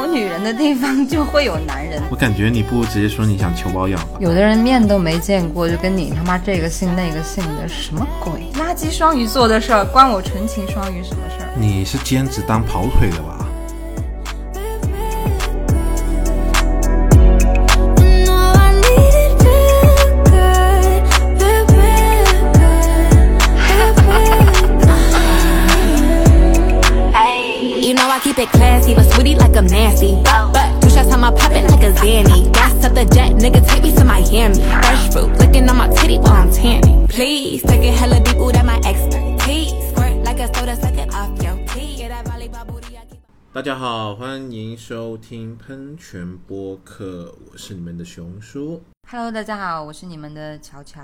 [0.00, 2.02] 有女人的地方就会有男人。
[2.10, 4.18] 我感觉你不如直接说你想求包养吧。
[4.18, 8.32] 有的人面都没见过，就跟你他妈这个姓那个姓的，什么鬼？
[8.60, 11.50] 垃圾双鱼座的事儿，关我纯情双鱼什么事儿？
[11.56, 13.33] 你是兼职当跑腿的吧？
[29.94, 30.22] Nasty.
[30.52, 32.52] But two shots on my poppin' like a Zanny.
[32.52, 34.60] Gas up the jet, nigga, take me to Miami.
[34.82, 37.06] Fresh fruit, licking on my titty while I'm tanning.
[37.08, 39.72] Please, take it hella deep, ooh, that my expertise.
[39.90, 42.00] Squirt like a soda, suck it off your teeth.
[42.00, 43.20] Yeah, that volleyball booty, I keep
[43.52, 48.82] 大家好，欢迎收听喷泉播客，我是你们的熊叔。
[49.08, 51.00] Hello，大家好，我是你们的乔乔。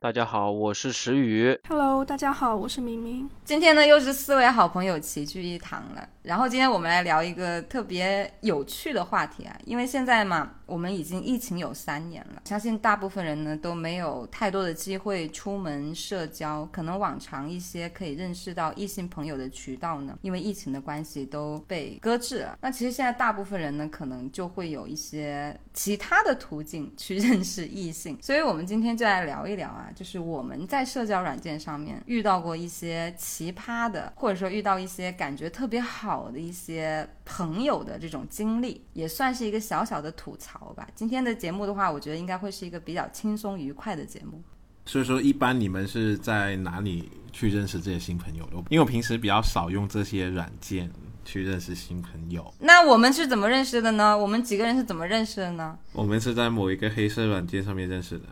[0.00, 1.56] 大家好，我是石宇。
[1.68, 3.30] Hello，大家好，我是明明。
[3.44, 6.08] 今天呢，又是四位好朋友齐聚一堂了。
[6.22, 22.56] 然后今天我们来聊一个特别有趣的话题啊，因为现在嘛，我们已经疫情有三年了，相信大部分人呢都没有太多的机会出门社交，可能往常一些可以认识到异性朋友的渠道呢，因为疫情的关系都被搁置了。
[22.60, 40.86] 那其实现在大部分人呢，可能就会有一些其他的途径去认识异性，所以我们今天就来聊一聊啊，就是我们在社交软件上面遇到过一些奇葩的，或者说遇到一些感觉特别好的一些朋友的这种经历，也算是一个小小的吐槽吧。
[40.94, 44.42] 今天的节目的话，我觉得应该会是一个比较轻松愉快的节目。
[44.84, 48.56] 所以说，一般你们是在哪里去认识这些新朋友的？
[48.68, 50.90] 因为我平时比较少用这些软件
[51.24, 52.52] 去认识新朋友。
[52.58, 54.18] 那我们是怎么认识的呢？
[54.18, 55.78] 我们几个人是怎么认识的呢？
[55.92, 58.24] 我们是在某一个黑色软件上面认识的。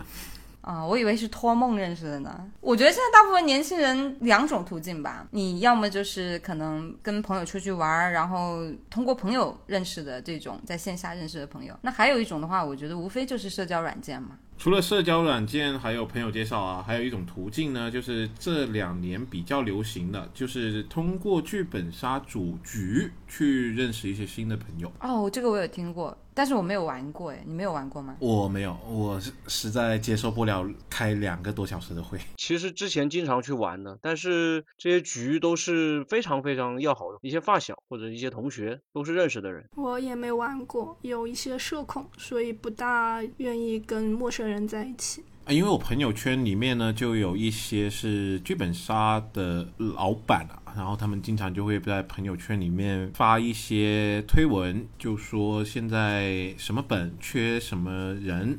[0.63, 2.47] 啊、我以为是托梦认识的呢。
[2.61, 8.59] 我觉得现在大部分年轻人两种途径吧，你要么就是可能跟朋友出去玩儿，然后
[8.91, 11.75] 通过朋友认识的这种在线下认识的朋友。
[11.83, 14.39] 那还有一种的话，我觉得无非就是社交软件嘛。
[14.61, 24.93] 除了社交软件，还有朋友介绍啊，还有一种途径呢，就是这两年比较流行的，就是通过剧本杀组局去认识一些新的朋友。
[25.01, 27.31] 哦，这个我有听过，但是我没有玩过。
[27.31, 28.15] 哎，你没有玩过吗？
[28.21, 32.19] 我没有，我是实在接受不了开两个多小时的会。
[32.37, 39.65] 其实之前经常去玩的，但是这些局都是非常非常要好的一些发小或者一些同学，都是认识的人。
[39.75, 45.25] 我也没玩过，有一些社恐，所以不大愿意跟陌生人人在一起。
[45.45, 58.59] 啊因为我朋友圈里面呢，就有一些是剧本杀的老板啊，然后他们经常就会在朋友圈里面发一些推文，就说现在什么本缺什么人，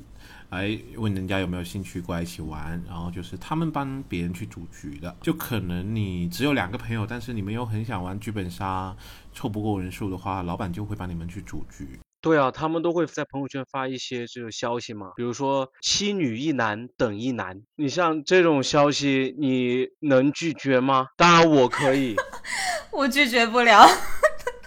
[0.50, 8.94] 来问人家有没有兴趣过来一起玩，然后就是他们帮别人去组局的，就可能你只有两个朋友，但是你们又很想玩剧本杀，
[9.34, 12.00] 凑不够人数的话，老板就会帮你们去组局。
[12.22, 21.08] 对啊，他们都会在朋友圈发一些这种消息嘛，比如说七女一男等一男，你像这种消息，你能拒绝吗？
[21.18, 22.16] 当然我可以，
[22.92, 23.88] 我拒绝不了。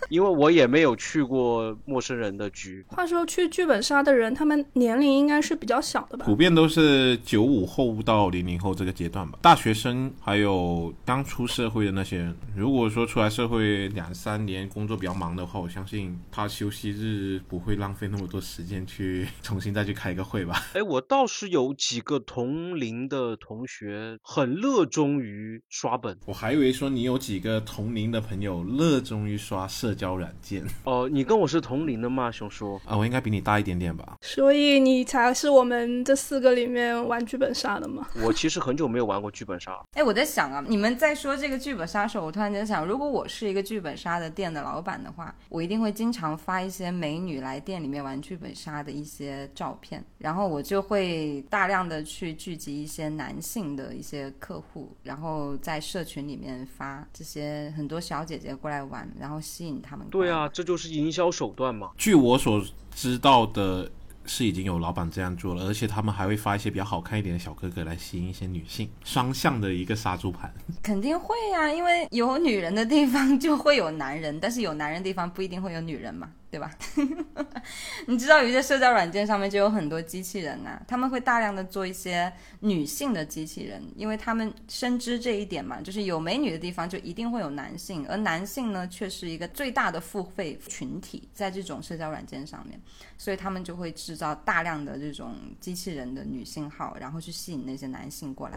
[0.09, 2.85] 因为我也没有去过陌生人的局。
[2.89, 6.25] 话说去剧本杀的人，他们年龄应该是比较小的吧？
[6.27, 12.37] 普遍都是九五后到零零后这个阶段吧，大学生还有刚出社会的那些人。
[12.57, 20.63] 如果说出来社会两三年，工作比较忙的话，我相信他休息日不会浪费那么多时间去重新再去开一个会吧。
[20.75, 26.19] 哎，我倒是有几个同龄的同学很热衷于刷本。
[26.27, 32.81] 我还以为说你有几个同龄的朋友热衷于刷社交软件哦、你跟我是同龄的吗，熊叔？
[32.85, 34.17] 啊，我应该比你大一点点吧？
[34.21, 38.07] 所以你才是我们这四个里面玩剧本杀的吗？
[38.23, 39.85] 我其实很久没有玩过剧本杀了。
[39.95, 60.07] 哎，我在想啊，你们在说这个剧本杀的时候，我突然间想，如果我是一个剧本杀的店的老板的话，我一定会经常发一些美女来店里面玩剧本杀的一些照片，然后我就会大量的去聚集一些男性的一些客户，然后在社群里面发这些很多小姐姐过来玩，然后吸引他们。
[60.11, 61.91] 对啊，，这就是营销手段嘛。
[61.99, 62.65] 据我所
[62.95, 63.91] 知道的。
[64.27, 70.51] 是已经有老板这样做了，而且他们还会发一些比较好看一点的小哥哥来吸引一些女性，双向的一个杀猪盘。
[70.83, 76.71] 肯定会啊，因为有女人的地方就会有男人，但是有男人的地方不一定会有女人嘛，对吧？
[78.07, 92.81] 你知道有些社交软件上面就有很多机器人呐、他们会大量的做一些女性的机器人，因为他们深知这一点嘛，就是有美女的地方就一定会有男性，而男性呢却是一个最大的付费群体，在这种社交软件上面，
[93.19, 98.57] 所以他们就会制造大量的这种机器人的女性号，然后去吸引那些男性过来。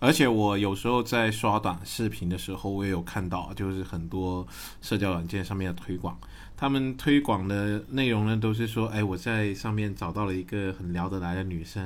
[0.00, 4.46] 而且我有时候在刷短视频的时候，我也有看到，就是很多
[4.82, 6.18] 社交软件上面的推广，
[6.64, 11.84] 他们推广的内容呢，都是说，哎，我在上面找到了一个很聊得来的女生，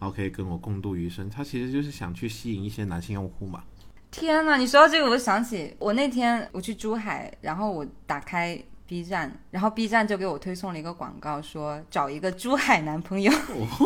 [0.00, 1.30] 后可以跟我共度余生。
[1.30, 3.62] 他其实就是想去吸引一些男性用户嘛。
[4.10, 13.30] 天呐，你说到这个，我就想起我那天我去珠海，然后我打开 B 站，然后 B 站就给我推送了一个广告，说找一个珠海男朋友，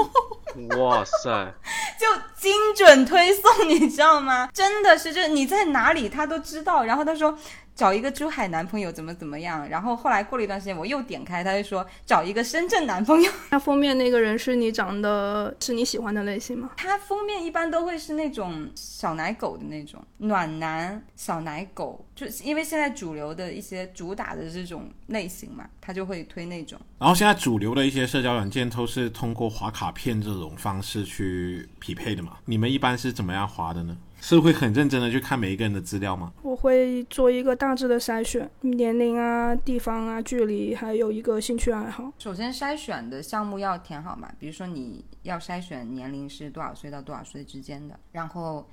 [0.79, 1.55] 哇塞，
[1.99, 2.07] 就
[2.37, 4.49] 精准推送，你知道吗？
[4.55, 6.85] 真的是，就是你在哪里他都知道。
[6.85, 7.37] 然后他说
[7.75, 13.31] 找一个珠海男朋友怎么怎么样，然后后来过了一段时间，我又点开，他就说找一个深圳男朋友。
[13.51, 16.71] 那封面那个人是你长得是你喜欢的类型吗？
[16.77, 26.79] 他封面一般都会是那种小奶狗的那种暖男小奶狗，就是因为现在主流的一些主打的这种类型嘛，他就会推那种。
[26.99, 32.37] 然后现在主流的一些社交软件都是通过划卡片这种方式去匹配的嘛？
[32.45, 33.97] 你们一般是怎么样划的呢？
[34.21, 36.31] 是会很认真的去看每一个人的资料吗？
[36.43, 42.13] 我会做一个大致的筛选，年龄啊、地方啊、距离，还有一个兴趣爱好。
[42.19, 48.69] 首先筛选的项目要填好嘛，比如说你要筛选年龄是多少岁到多少岁之间的，然后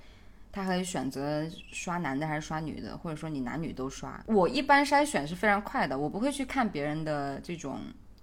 [0.52, 4.24] 他可以选择刷男的还是刷女的，或者说你男女都刷。
[4.28, 7.80] 我一般筛选是非常快的，我不会去看别人的这种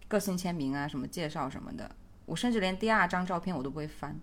[0.09, 1.91] 个性签名啊、什么介绍什么的，
[2.27, 4.19] 我甚至连第二张照片我都不会翻。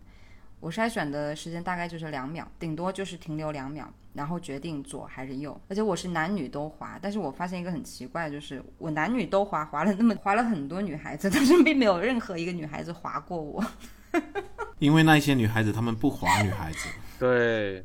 [0.59, 5.59] 我筛选的时间大概就是两秒，顶多就是停留两秒，然后决定左还是右。
[5.67, 13.63] 而且我是男女都滑，但是我发现一个很奇怪，就是我男女都滑，滑了那么滑了很多女孩子，但是并没有任何一个女孩子滑过我。
[14.77, 17.83] 因为那些女孩子她们不划女孩子， 对，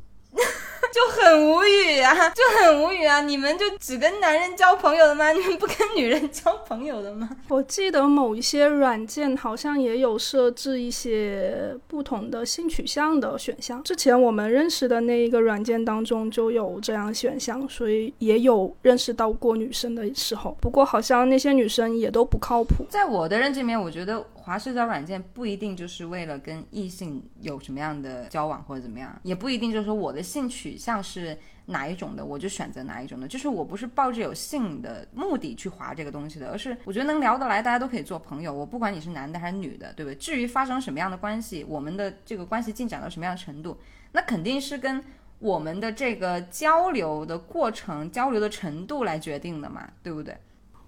[0.89, 3.21] 就很无语啊，就很无语啊！
[3.21, 5.31] 你们就只跟男人交朋友的吗？
[5.31, 7.29] 你们不跟女人交朋友的吗？
[7.49, 13.83] 我记得某一些软件好像也有设置一些不同的性取向的选项。
[13.83, 20.57] 之前我们认识的那一个软件当中就有这样选项，所以也有认识到过女生的时候。
[20.61, 22.85] 不过好像那些女生也都不靠谱。
[22.89, 33.27] 在我的认知里面，我觉得滑社交软件不一定就是为了跟异性有什么样的交往或者怎么样，也不一定就是说我的性取向是哪一种的，我就选择哪一种的。
[33.27, 38.53] 就是我不是抱着有性的目的去滑这个东西的，而是我觉得能聊得来，大家都可以做朋友。
[38.53, 40.15] 我不管你是男的还是女的，对不对？
[40.15, 43.77] 至于发生什么样的关系，我们的这个关系进展到什么样的程度，
[44.13, 45.03] 那肯定是跟
[45.39, 50.37] 我们的这个交流的过程、交流的程度来决定的嘛，对不对？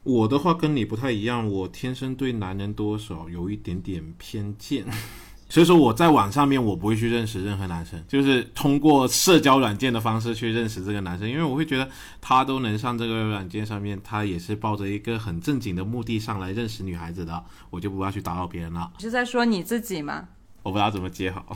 [0.10, 4.84] 我的话跟你不太一样，我天生对男人多少有一点点偏见，
[5.48, 11.88] 所以说我在网上面我不会去认识任何男生，就是通过社交软件的方式去认识这个男生，因为我会觉得
[12.20, 18.92] 他都能上这个软件上面，他也是抱着一个很正经的目的上来认识女孩子的，我就不要去打扰别人了。
[18.98, 20.28] 你是在说你自己吗？
[20.64, 21.56] 我不知道怎么接好，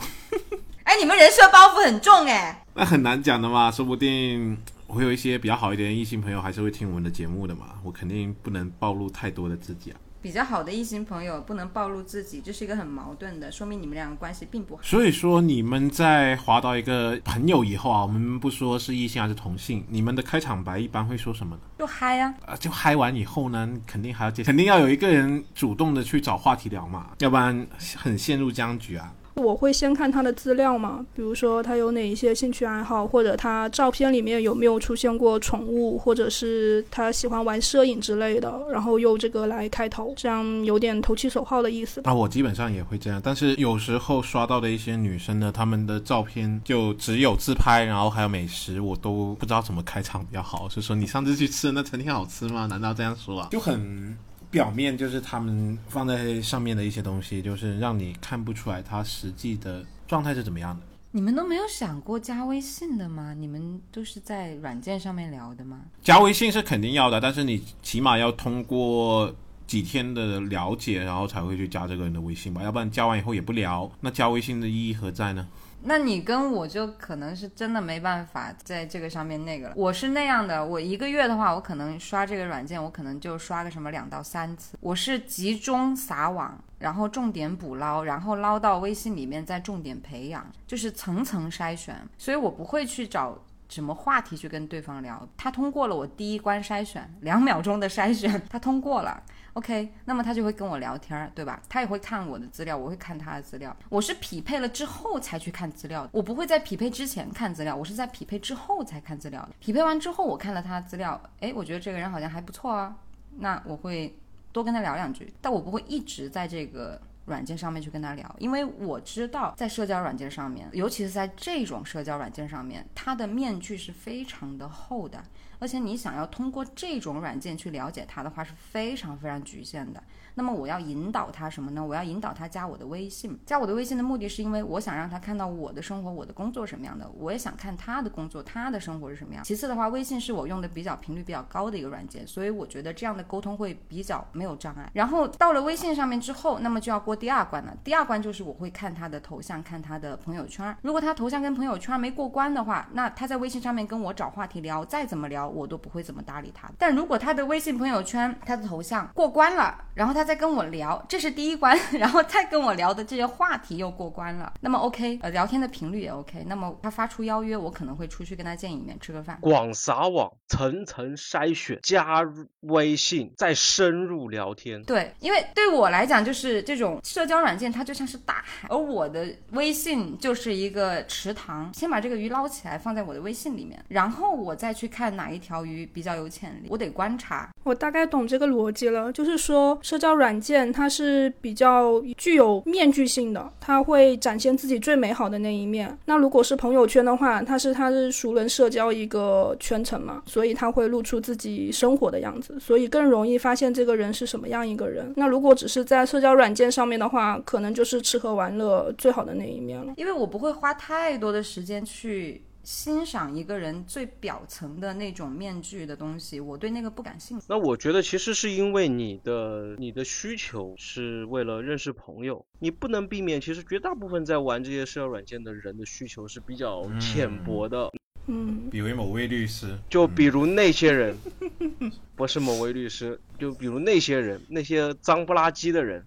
[0.84, 2.64] 哎，你们人设包袱很重哎。
[2.76, 4.58] 那很难讲的嘛，说不定
[4.96, 10.00] 我有一些比较好一点的异性朋友还是会听我们的节目的嘛，我肯定不能暴露太多的自己啊。
[10.22, 14.82] 比较好的异性朋友不能暴露自己，这是一个很矛盾的，说明你们两个关系并不好。
[14.82, 21.62] 所以说，你们在划到一个朋友以后啊，我们不说是异性还是同性，你们的开场白一般会说什么呢？
[21.80, 29.14] 就嗨呀、啊，就嗨完以后呢，肯定还要接，肯定要有一个人主动的去找话题聊嘛，要不然很陷入僵局啊。
[29.36, 42.12] 我会先看他的资料嘛，比如说他有哪一些兴趣爱好，或者他照片里面有没有出现过宠物，或者是他喜欢玩摄影之类的，然后用这个来开头，这样有点投其所好的意思吧。
[42.12, 50.68] 啊，我基本上也会这样，但是有时候刷到的一些女生呢，她们的照片就只有自拍，然后还有美食，我都不知道怎么开场比较好。
[50.68, 52.68] 就说你上次去吃的那餐厅好吃吗？
[52.68, 53.48] 难道这样说啊？
[53.52, 54.18] 就很
[54.54, 60.82] 表面，就是他们放在上面的一些东西，就是让你看不出来他实际的状态是怎么样的。
[61.10, 63.34] 你们都没有想过加微信的吗？
[63.34, 65.82] 你们都是在软件上面聊的吗？
[66.04, 69.34] 加微信是肯定要的，但是你起码要通过
[69.66, 75.48] 几天的了解，然后才会去加这个人的微信吧，要不然加完以后也不聊，那加微信的意义何在呢？
[75.86, 79.74] 那你跟我就可能是真的没办法在这个上面那个了。
[79.76, 84.78] 我是那样的，我一个月的话，我可能刷这个软件，我可能就刷个什么两到三次。
[84.80, 91.96] 我是集中撒网，然后重点捕捞，然后捞到微信里面再重点培养，就是层层筛选。
[92.18, 93.38] 所以我不会去找
[93.74, 95.28] 什么话题去跟对方聊。
[95.36, 99.24] 他通过了我第一关筛选，两秒钟的筛选，他通过了。
[99.54, 101.62] OK，那么他就会跟我聊天儿，对吧？
[101.70, 103.76] 他也会看我的资料，我会看他的资料。
[103.90, 109.50] 我是匹配了之后才去看资料，我不会在匹配之前看资料，我是在匹配之后才看资料的。
[109.60, 112.96] 匹配完之后，我看了他的资料，诶，我觉得这个人好像还不错啊，
[113.38, 114.18] 那我会
[114.52, 125.24] 多跟他聊两句，但我不会一直在这个软件上面去跟他聊，因为我知道在社交软件上面，尤其是在这种社交软件上面，它的面具是非常的厚的，
[125.60, 130.04] 而且你想要通过这种软件去了解他的话是非常非常局限的。
[130.36, 131.86] 那么我要引导他什么呢？
[131.86, 133.40] 我要引导他加我的微信。
[133.46, 139.44] 加我的微信的目的是因为我想让他看到我的生活、我的工作什么样的，我也想看他的工作、他的生活是什么样。
[139.44, 144.90] 其次的话，微信是我用的比较频率比较高的一个软件，所以我觉得这样的沟通会比较没有障碍。
[144.94, 147.76] 然后到了微信上面之后，那么就要过第二关了。
[147.84, 150.76] 第二关就是我会看他的头像，看他的朋友圈。
[150.82, 156.70] 如果他头像跟朋友圈没过关的话，那他在微信上面跟我找话题聊，再怎么聊我都不会怎么搭理他。
[156.78, 161.04] 但如果他的微信朋友圈、他的头像过关了，然后他再跟我聊。
[161.10, 169.38] 这是第一关， 然后再跟我聊的这些话题又过关了，那么 OK，呃，聊天的频率也 OK，那么他发出邀约，我可能会出去跟他见一面，吃个饭。
[169.42, 174.82] 广撒网，层层筛选，加入微信，再深入聊天。
[174.84, 181.72] 对，因为对我来讲，就是这种社交软件，它就像是大海，而我的微信就是一个池塘。
[181.74, 187.50] 先把这个鱼捞起来，放在我的微信里面，然后我再去看哪一条鱼比较有潜力，我得观察。
[187.64, 195.98] 我大概懂这个逻辑了，就是说社交软件它是比较具有面具性的，它会展现自己最美好的那一面。
[196.06, 205.14] 那如果是朋友圈的话，它是它是熟人社交一个圈层嘛，所以它会露出自己生活的样子，所以更容易发现这个人是什么样一个人。
[205.16, 209.94] 那如果只是在社交软件上面的话，可能就是吃喝玩乐最好的那一面了。
[209.98, 212.42] 因为我不会花太多的时间去。
[212.64, 217.46] 欣赏一个人最表层的那种面具的东西，我对那个不感兴趣。
[217.50, 223.42] 那我觉得其实是因为你的你的需求是为了认识朋友，你不能避免。
[223.42, 227.92] 其实绝大部分在玩这些社交软件的人的需求是比较浅薄的。
[228.28, 231.18] 嗯，比如某位律师，就比如那些人，
[232.16, 236.02] 不是某位律师，就比如那些人，那些脏不拉几的人。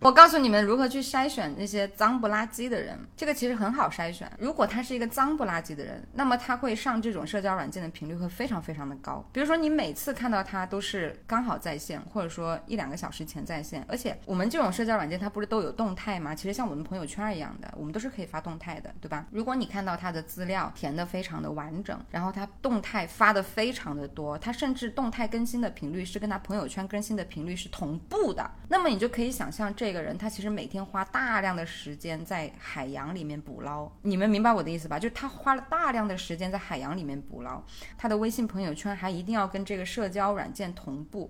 [0.00, 4.30] 我告诉你们如何去筛选那些脏不拉几的人，这个其实很好筛选。
[4.38, 9.22] 如果他是一个脏不拉几的人，那么他会上这种社交软件的频率会非常非常的高。
[9.30, 16.34] 比如说你每次看到他都是刚好在线，或者说一两个小时前在线，而且我们这种社交软件它不是都有动态吗？
[16.34, 19.26] 其实像我们朋友圈一样的，我们都是可以发动态的，对吧？
[19.30, 29.89] 如果你看到他的资料填的非常的完整，然后他动态发的非常的多，他甚至动态更新的频率是跟他朋友圈更新的频率是同步的，那么你就可以想象这。
[29.90, 35.00] 这个人他其实每天花大量的时间在海洋里面捕捞，你们明白我的意思吧？
[35.00, 37.60] 就是他花了大量的时间在海洋里面捕捞，
[37.98, 41.28] 他的微信朋友圈还一定要跟这个社交软件同步，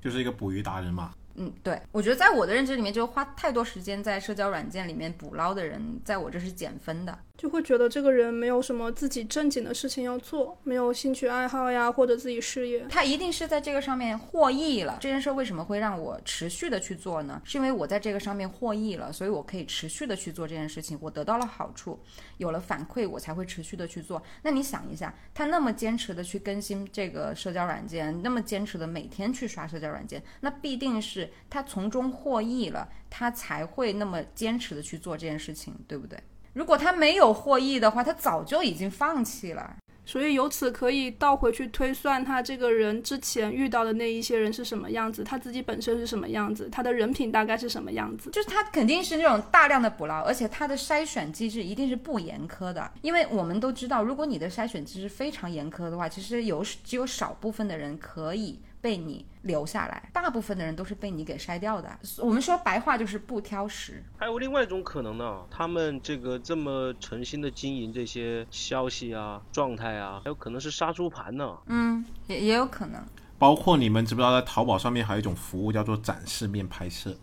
[0.00, 1.12] 就是一个捕鱼达人嘛。
[1.34, 7.18] 嗯，对，我觉得在我的认知里面，就花太多时间在社交软件里面捕捞的人，在我这是减分的。
[7.38, 12.84] 就会觉得这个人没有什么自己正经的事情要做，没有兴趣爱好呀，或者自己事业。
[12.90, 14.98] 他一定是在这个上面获益了。
[15.00, 17.40] 这件事为什么会让我持续的去做呢？
[17.44, 20.98] 是因为我在这个上面获益了，所以我可以持续的去做这件事情。
[21.00, 22.00] 我得到了好处，
[22.38, 24.20] 有了反馈，我才会持续的去做。
[24.42, 36.18] 那你想一下，他那么坚持的去更新这个社交软件，那么坚持的每天去刷社交软件，那必定是他从中获益了，他才会那么坚持的去做这件事情，对不对？
[36.58, 39.76] 如果他没有获益的话，他早就已经放弃了。
[40.04, 48.30] 所以由此可以倒回去推算，他这个人之前遇到的那一些人是什么样子，他自己本身是什么样子，他的人品大概是什么样子。
[48.32, 52.90] 就是他肯定是那种大量的捕捞，而且他的筛选机制一定是不严苛的。
[53.02, 58.58] 因为我们都知道，如果你的筛选机制非常严苛的话，其实有只有少部分的人可以。
[58.80, 61.98] 被你留下来，大部分的人都是被你给筛掉的。
[62.18, 64.02] 我们说白话就是不挑食。
[64.16, 71.56] 还有另外一种可能呢，他们这个这么诚心的经营这些消息啊、状态啊，还有可能是杀猪盘呢。
[71.66, 73.02] 嗯，也也有可能。
[73.38, 77.16] 包括你们知不知道，在淘宝上面还有一种服务叫做展示面拍摄。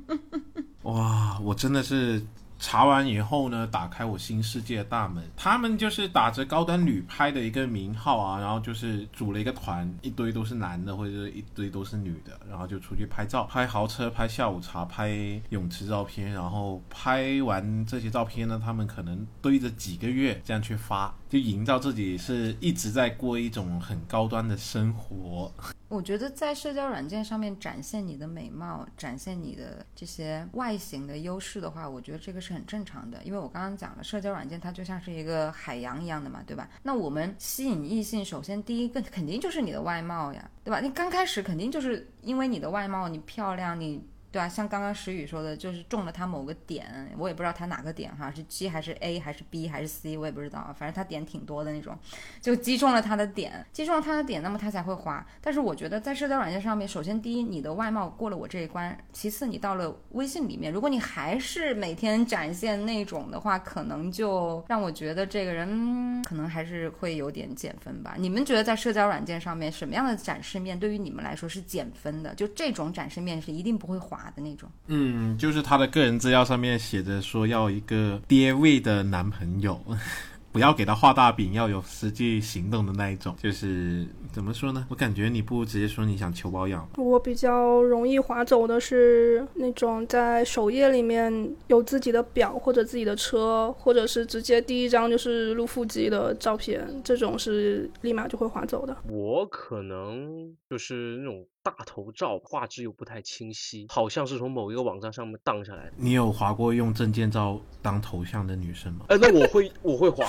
[0.82, 2.22] 哇，我真的是。
[2.58, 5.22] 查完以后呢，打开我新世界的大门。
[5.36, 16.32] 他们就是打着高端旅拍的一个名号啊，然后就是组了一个团，一堆都是男的或者一堆都是女的，然后就出去拍照，拍豪车，拍下午茶，拍泳池照片。
[16.32, 25.52] 然后拍完这些照片呢，他们可能堆着几个月这样去发，就营造自己是一直在过一种很高端的生活。
[25.88, 33.18] 我觉得在社交软件上面展现你的美貌，展现你的这些外形的优势的话，我觉得这个是很正常的。
[33.24, 36.68] 因为我刚刚讲了，社交软件它就像是一个海洋一样的嘛，对吧？
[36.82, 40.80] 那我们吸引异性，首先第一个肯定就是你的外貌呀，对吧？
[40.80, 44.02] 你刚开始肯定就是因为你的外貌，你漂亮，你。
[44.38, 51.98] 对对啊，像刚刚石宇说的，就是中了他某个点，我也不知道他哪个点哈，是 G 还是 A 还是 B 还是 C，我也不知道，反正他点挺多的那种，
[52.40, 55.26] 就击中了他的点，击中了他的点，那么他才会滑。
[55.40, 68.14] 但是我觉得在社交软件上面，首先第一，你的外貌过了我这一关，其次你到了微信里面，如果你还是每天展现那种的话，可能就让我觉得这个人可能还是会有点减分吧。
[68.16, 72.32] 你们觉得在社交软件上面什么样的展示面对于你们来说是减分的？
[72.34, 74.68] 就这种展示面是一定不会滑的那种。
[74.86, 79.80] 嗯，就是他的个人资料上面写着说要一个爹味的男朋友，
[80.50, 83.36] 不要给他画大饼，要有实际行动的那一种。
[83.38, 84.86] 就是怎么说呢？
[84.88, 86.88] 我感觉你不如直接说你想求包养。
[86.96, 98.96] 我比较容易划走的是那种在首页里面有自己的表或者自己的车，或者是直接第一张就是露腹肌的照片，这种是立马就会划走的。
[99.08, 105.92] 我可能就是那种大头照，画质又不太清晰，好像是从某一个网站上面荡下来的。
[105.96, 109.04] 你有划过用证件照当头像的女生吗？
[109.08, 110.24] 哎，那我会我会划，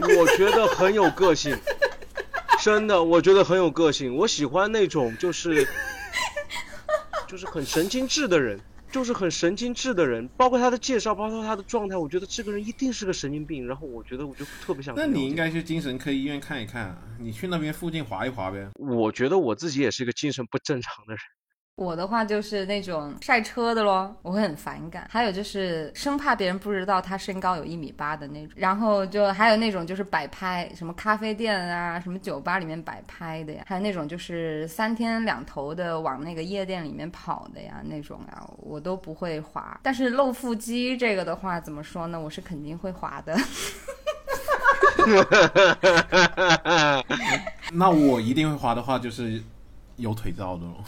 [0.00, 1.54] 我觉得很有个性，
[2.62, 4.16] 真的，我觉得很有个性。
[4.16, 5.68] 我喜欢那种就是
[7.28, 8.58] 就是很神经质的人，
[8.90, 13.66] 就是很神经质的人，包括他的介绍，包括他的状态，我觉得这个人一定是个神经病。
[13.66, 14.94] 然后我觉得我就特别想。
[14.96, 18.68] 那你应该去精神科医院看一看啊，你去那边附近划一划呗。
[18.74, 21.20] 我觉得我自己也是一个精神不正常的人。
[21.80, 25.08] 我的话就是那种晒车的咯，我会很反感。
[25.10, 28.52] 还有就是生怕别人不知道他身高有一米八的那种。
[28.54, 39.80] 然后就还有那种就是摆拍，什么咖啡店啊，什么酒吧里面摆拍的呀，还有那种就是三天两头的往那个夜店里面跑的呀，那种呀，我都不会滑。
[39.82, 42.20] 但是露腹肌这个的话，怎么说呢？
[42.20, 43.34] 我是肯定会滑的。
[47.72, 49.42] 那我一定会滑的话，就是
[49.96, 50.84] 有腿照的咯。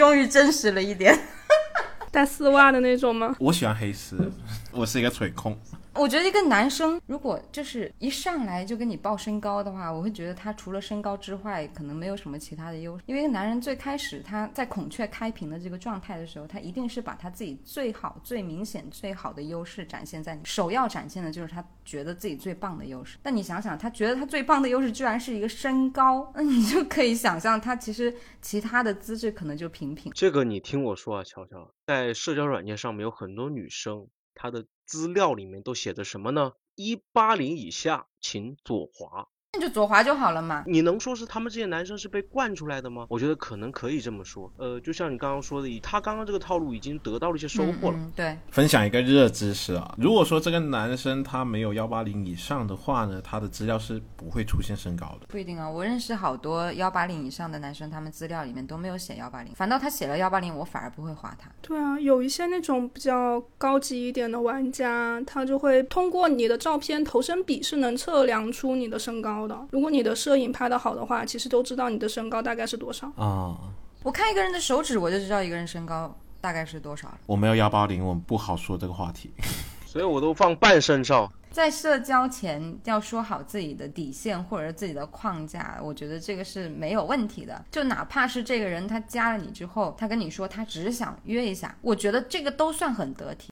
[0.00, 1.14] 终于真实了一点。
[2.10, 3.36] 带丝袜的那种吗？
[3.38, 4.32] 我喜欢黑丝，
[4.72, 5.60] 我是一个腿控。
[5.94, 13.04] 我觉得一个男生如果就是一上来就跟你报身高的话，我会觉得他除了身高之外，可能没有什么其他的优势。
[13.06, 23.18] 因为一个男人最开始他在孔雀开屏的这个状态的时候，他一定是把他自己最好、最明显、最好的优势展现在你首要展现的就是他觉得自己最棒的优势。
[23.22, 30.12] 但你想想，他觉得他最棒的优势居然是一个身高，那你就可以想象他其实其他的资质可能就平平。
[30.14, 36.52] 这个你听我说啊，乔乔，在社交软件上面有很多女生，它的资料里面都写着什么呢？
[36.74, 39.28] 一八零以下请左滑。
[39.52, 40.62] 那就左滑就好了嘛。
[40.64, 43.04] 你能说是他们这些男生是被惯出来的吗？
[43.08, 44.50] 我觉得可能可以这么说。
[44.56, 47.96] 呃，就像你刚刚说的，以他刚刚这个套路已经得到了一些收获了。
[47.96, 55.26] 嗯嗯对，分享一个热知识啊，如果说这个男生他没有幺八零以上的话呢，他的资料是不会出现身高的。
[55.26, 61.50] 不一定啊，我认识好多幺八零以上的男生，他们资料里面都没有写幺八零，反倒他写了幺八零，我反而不会划他。
[61.60, 69.58] 对啊，有一些那种比较高级一点的玩家，他就会通过你的照片头身比是能测量出你的身高的。
[69.70, 73.06] 如果你的摄影拍得好的话，其实都知道你的身高大概是多少。
[73.16, 73.56] 啊、
[74.02, 77.18] 我看一个人的手指，我就知道一个人身高大概是多少了。
[77.26, 79.30] 我没有幺八零，我们不好说这个话题。
[79.86, 81.30] 所以我都放半身照。
[81.50, 87.64] 在社交前要说好自己的底线或者是自己的框架，我觉得这个是没有问题的。
[87.72, 93.50] 就哪怕是这个人他加了你之后，他跟你说他只是想约一下，我觉得这个都算很得体。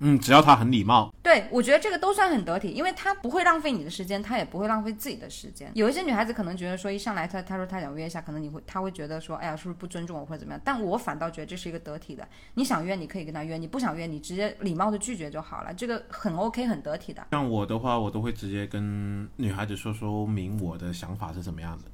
[0.00, 5.70] 嗯，只要他很礼貌，对，我觉得这个都算很得体，因为他不会浪费你的时间，他也不会浪费自己的时间。
[5.74, 10.60] 有一些女孩子可能觉得说，一上来她她说她想约一下，可能你会她会觉得说，哎呀，是不是不尊重我或者怎么样？
[10.62, 12.28] 但我反倒觉得这是一个得体的。
[12.54, 17.26] 你想约，你可以跟他约；你不想约，你直接礼貌的拒绝就好了，这个很 OK，很得体的。
[17.30, 21.84] 像我的话，我都会直接跟女孩子说说明我的想法是怎么样的。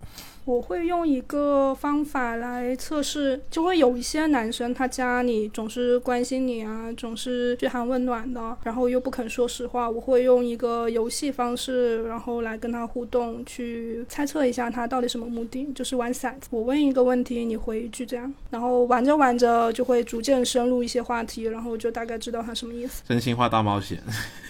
[0.44, 9.88] 我会用一个方法来测试，就会有一些男生他家里总是关心你啊，总是嘘寒问暖的，然后又不肯说实话。
[9.88, 16.48] 我会用一个游戏方式，然后来跟他互动，去猜测一下他到底什么目的，就是玩骰子。
[16.50, 23.02] 我问一个问题，你回一句这样，然后玩着玩着就会逐渐深入一些话题，然后就大概知道他什么意思。
[23.06, 24.02] 真心话大冒险，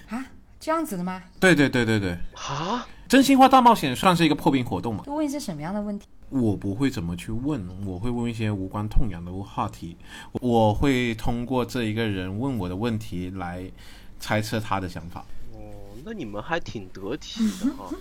[0.09, 0.25] 啊，
[0.59, 1.23] 这样子的吗？
[1.39, 5.05] 对对对对对，啊，真心话大冒险算是一个破冰活动嘛？
[5.05, 6.09] 就问一些什么样的问题？
[6.31, 9.99] 我不会怎么去问，我会问一些无关痛痒的话题，
[10.41, 13.71] 我会通过这一个人问我的问题来
[14.19, 15.27] 猜测他的想法。
[15.53, 15.59] 哦，
[16.07, 17.95] 那你们还挺得体的哈。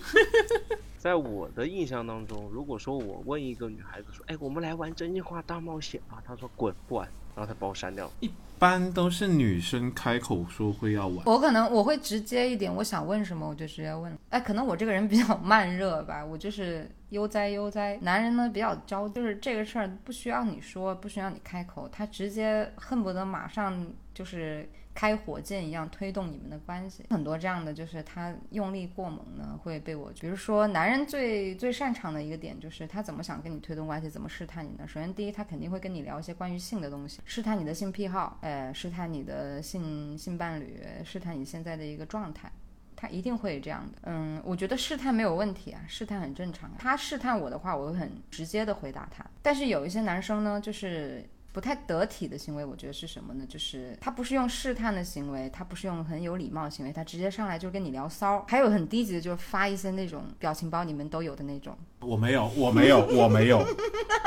[0.96, 8.10] 在我的印象当中，如果说我问一个女孩子说：“哎，我们来玩真心话大冒险吧。”她说：“滚，不玩。”然后他把我删掉。
[8.20, 14.16] 一般都是女生开口说会要玩，我可能我会直接一点，我想问什么我就直接问。
[14.30, 17.98] 哎，可能我这个人比较慢热吧，我就是悠哉悠哉。
[18.02, 24.68] 男人呢比较着，就是这个事儿不需要你说，不需要你开口，他直接恨不得马上就是。
[24.94, 34.86] 开火箭一样推动你们的关系，很多这样的就是他用力过猛呢，会被我，比如说男人最最擅长的一个点就是他怎么想跟你推动关系，怎么试探你呢？
[34.86, 42.52] 首先第一，他肯定会跟你聊一些关于性的东西，试探你的性癖好，呃，试探你的性性伴侣，试探你现在的一个状态，
[42.94, 43.98] 他一定会这样的。
[44.02, 46.70] 嗯，我觉得试探没有问题啊，试探很正常。
[46.78, 49.24] 他试探我的话，我会很直接的回答他。
[49.40, 51.24] 但是有一些男生呢，就是。
[51.52, 53.44] 不太得体的行为，我觉得是什么呢？
[53.46, 58.44] 就是他不是用试探的行为，他不是用很有礼貌的行为，他直接上来就跟你聊骚。
[58.48, 61.76] 还有很低级的，就发一些那种表情包，你们都有的那种。
[62.04, 63.64] 我没有，我没有， 我没有，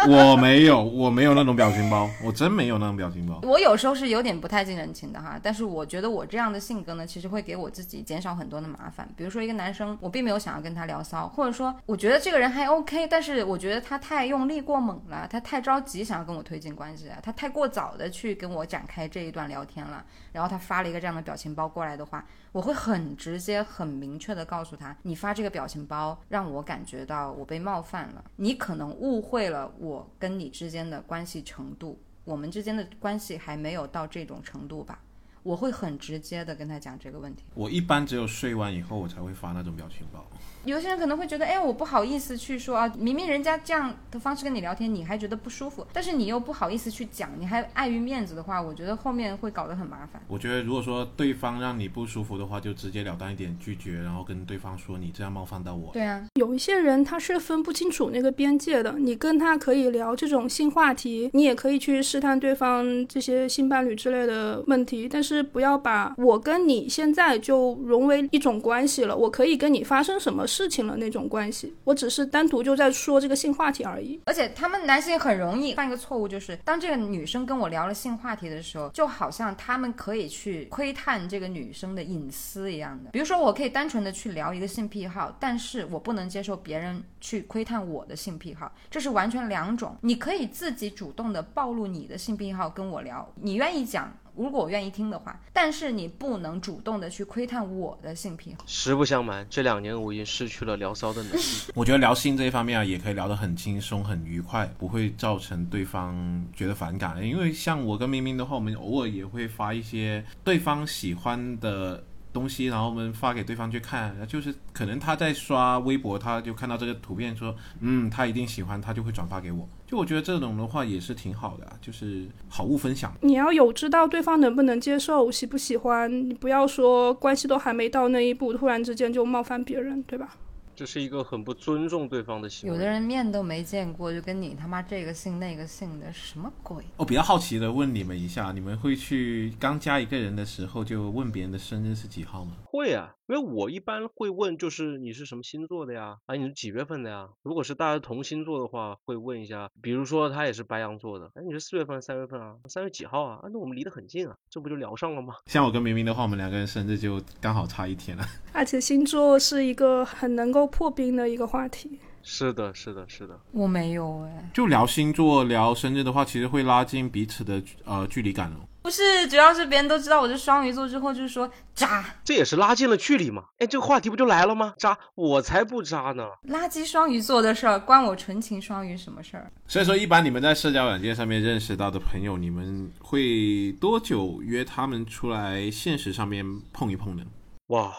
[0.08, 3.40] 我没有，我没有那种表情包，我真没有那种表情包。
[3.44, 9.08] 我有时候是有点不太近人情的哈，但是我觉得我这样的性格呢，其实会给我自己减少很多的麻烦。
[9.16, 35.02] 比如说一个男生，我并没有想要跟他聊骚，或者说我觉得这个人还 OK，但是我觉得他太用力过猛了，他太着急想要跟我推进关系了，他太过早的去跟我展开这一段聊天了，然后他发了一个这样的表情包过来的话，我会很直接、很明确的告诉他，你发这个表情包让我感觉到我被冒犯了，你可能误会了我跟你之间的关系程度，我们之间的关系还没有到这种程度吧。
[35.46, 37.44] 我会很直接的跟他讲这个问题。
[37.54, 40.26] 我一般只有睡完以后我才会发那种表情包。
[40.66, 50.20] 有些人可能会觉得，哎，我不好意思去说啊，明明人家这样的方式跟你聊天，你还觉得不舒服，但是你又不好意思去讲，你还碍于面子的话，我觉得后面会搞得很麻烦。
[50.28, 55.94] 我觉得如果说对方让你不舒服的话，就直截了当一点拒绝，然后跟对方说你这样冒犯到我。
[55.94, 71.26] 对啊，有一些人他是分不清楚那个边界的，你跟他可以聊这种性话题，你也可以去试探对方这些性伴侣之类的问题，但是是不要把我跟你现在就融为一种关系了，我可以跟你发生什么事情了那种。
[71.28, 74.22] 关系，我只是单独就在说这个性话题而已。
[74.26, 83.10] 而且他们男性很容易犯一个错误，就是当这个女生跟我聊了性话题的时候，就好像他们可以去窥探这个女生的隐私一样的。
[83.10, 89.98] 比如说，我可以单纯的去聊一个性癖好，但是我不能接受别人去窥探我的性癖好，这是完全两种。
[90.02, 94.14] 你可以自己主动的暴露你的性癖好跟我聊，你愿意讲。
[94.36, 98.64] 如果我愿意听的话，但是你不能主动的去窥探我的性癖好。
[98.68, 101.42] 实不相瞒，这两年我已经失去了聊骚的能力。
[101.74, 107.26] 我觉得聊性这一方面啊，也可以聊得很轻松、很愉快，不会造成对方觉得反感。
[107.26, 112.04] 因为像我跟明明的话，我们偶尔也会发一些对方喜欢的。
[112.36, 119.66] 东西，然后我们发给对方去看，就是可能他在刷微博，他就看到这个图片，说，嗯，他一定喜欢，他就会转发给我。
[119.88, 123.14] 就我觉得这种的话也是挺好的， 就是好物分享。
[123.22, 130.36] 你要有知道对方能不能接受，喜不喜欢，你不要说关系都还没到那一步，突然之间就冒犯别人，对吧？
[130.76, 132.76] 这是一个很不尊重对方的行为。
[132.76, 136.84] 有的人面都没见过，就跟你他妈这个姓那个姓的，什么鬼？
[136.98, 142.52] 我比较好奇的问你们一下，你们会去刚加一个人的时候就问别人的生日是几号吗？
[142.66, 143.16] 会啊。
[143.28, 146.18] 因为我一般会问，就是你是什么星座的呀？
[146.28, 147.28] 啊，你是几月份的呀？
[147.42, 149.68] 如果是大家同星座的话，会问一下。
[149.82, 152.56] 比如说他也是白羊座的，哎，你是四月份、三月份啊？
[152.66, 153.40] 三月几号啊？
[153.42, 155.34] 啊，那我们离得很近啊，这不就聊上了吗？
[155.50, 158.24] 像我跟明明的话，我们两个人生日就刚好差一天了。
[158.54, 162.00] 而且星座是一个很能够破冰的一个话题。
[162.22, 163.40] 是的，是的，是的。
[163.52, 164.52] 我没有哎。
[164.54, 168.68] 就聊星座、聊生日的话，其实会拉近彼此的呃距离感哦。
[168.86, 173.46] 不是，主要是别人都知道我是双鱼座之后，就是说渣，这也是拉近了距离嘛？
[173.58, 174.76] 哎，这个话题不就来了吗？
[174.78, 176.24] 渣，我才不渣呢！
[176.50, 179.52] 垃圾双鱼座的事儿，关我纯情双鱼什么事儿？
[179.66, 187.24] 所以说，一般你们在社交软件上面认识到的朋友，你们会多久约他们出来现实上面碰一碰呢？
[187.70, 187.92] 哇，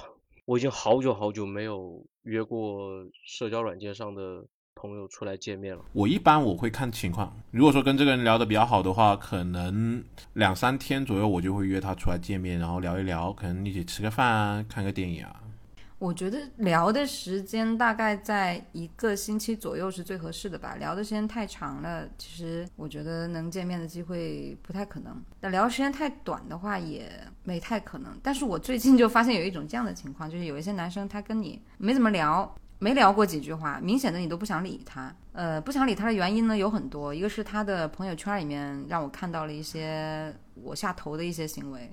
[0.44, 4.44] 我已经好久好久没有约过社交软件上的。
[4.76, 7.34] 朋友出来见面了，我一般我会看情况。
[7.50, 15.42] 如果说跟这个人聊得比较好的话，可能两三天左右我就会约他出来见面，然后聊一聊，可能一起吃个饭啊，看个电影啊。
[15.98, 20.76] 我觉得聊的时间大概在一个星期左右是最合适的吧。
[20.78, 25.16] 聊的时间太长了，其实我觉得能见面的机会不太可能。
[25.40, 27.10] 但聊的时间太短的话也
[27.44, 28.14] 没太可能。
[28.22, 32.54] 但是我最近就发现有一种这样的情况，就是有一些男生他跟你没怎么聊。
[32.78, 35.14] 没聊过几句话，明显的你都不想理他。
[35.32, 41.90] 呃，不想理他的原因呢有很多，一个是他的朋友圈里面让我看到了一些我下头的一些行为，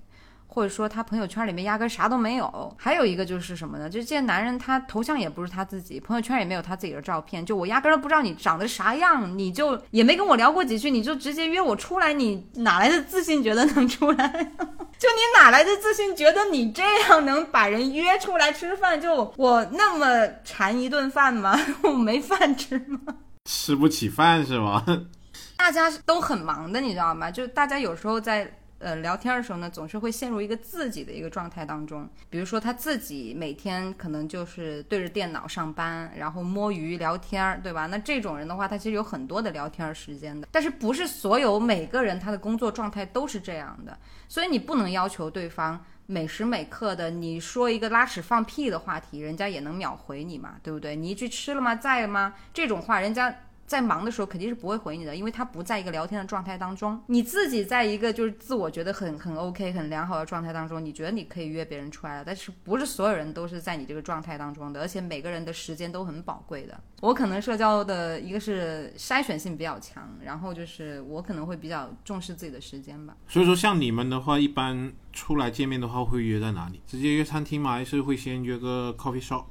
[0.53, 2.75] 或者说他朋友圈里面压根啥都没有。
[2.77, 3.89] 还有一个就是什么呢？
[3.89, 14.27] 就是这些男人他头像也不是他自己，朋友圈也没有他自己的照片，就我压根都不知道你长得啥样，你就也没跟我聊过几句，你就直接约我出来，你哪来的自信觉得能出来？
[14.99, 19.01] 就你哪来的自信觉得你这样能把人约出来吃饭？
[19.01, 21.59] 就我那么馋一顿饭吗？
[21.81, 22.99] 我没饭吃吗？
[23.45, 24.85] 吃不起饭是吗？
[25.57, 27.31] 大家都很忙的，你知道吗？
[27.31, 32.09] 就大家有时候在呃聊天的时候呢，总是会陷入一个自己的一个状态当中。
[32.29, 37.85] 比如说他自己每天可能就是对着电脑上班，然后摸鱼聊天，对吧？
[37.87, 40.47] 那这种人的话，他其实有很多的聊天时间的。
[40.51, 50.95] 但是不是所有每个人他的工作状态都是这样的，所以你不能要求对方每时每刻的你说一个拉屎放屁的话题，人家也能秒回你嘛，对不对？
[50.95, 52.33] 你一句吃了吗，在吗？
[52.53, 53.33] 这种话，人家。
[53.65, 57.01] 在忙的时候肯定是不会回你的，因为他不在一个聊天的状态当中。
[57.07, 66.79] 你自己在一个就是自我觉得很很 OK 很良好的状态当中，你觉得你可以约别人出来了，但是不是所有人都是在你这个状态当中的，而且每个人的时间都很宝贵的。
[67.01, 73.15] 我可能社交的一个是筛选性比较强，然后就是我可能会比较重视自己的时间吧。
[73.27, 76.81] 所以说，像你们的话，一般出来见面的话，会约在哪里？
[76.85, 77.71] 直接约餐厅吗？
[77.71, 79.45] 还是会先约个 coffee shop？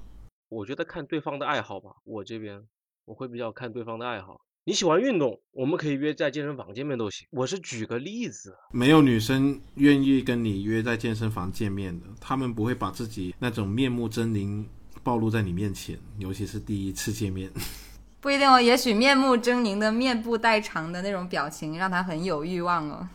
[0.49, 2.63] 我觉得看对方的爱好吧，我这边
[3.05, 4.41] 我会比较看对方的爱好。
[4.65, 7.27] 你喜欢运动，我们可以约在健身房见面都行。
[7.33, 14.65] 我是举个例子，没有女生愿意跟你约在健身房见面的，她们不会把自己那种面目狰狞
[15.03, 17.51] 暴露在你面前，尤其是第一次见面。
[18.21, 23.09] 不一定哦，也许面目狰狞的面部代偿的那种表情，让她很有欲望哦。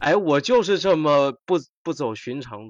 [0.00, 2.60] 哎，我就是这么不不走寻常。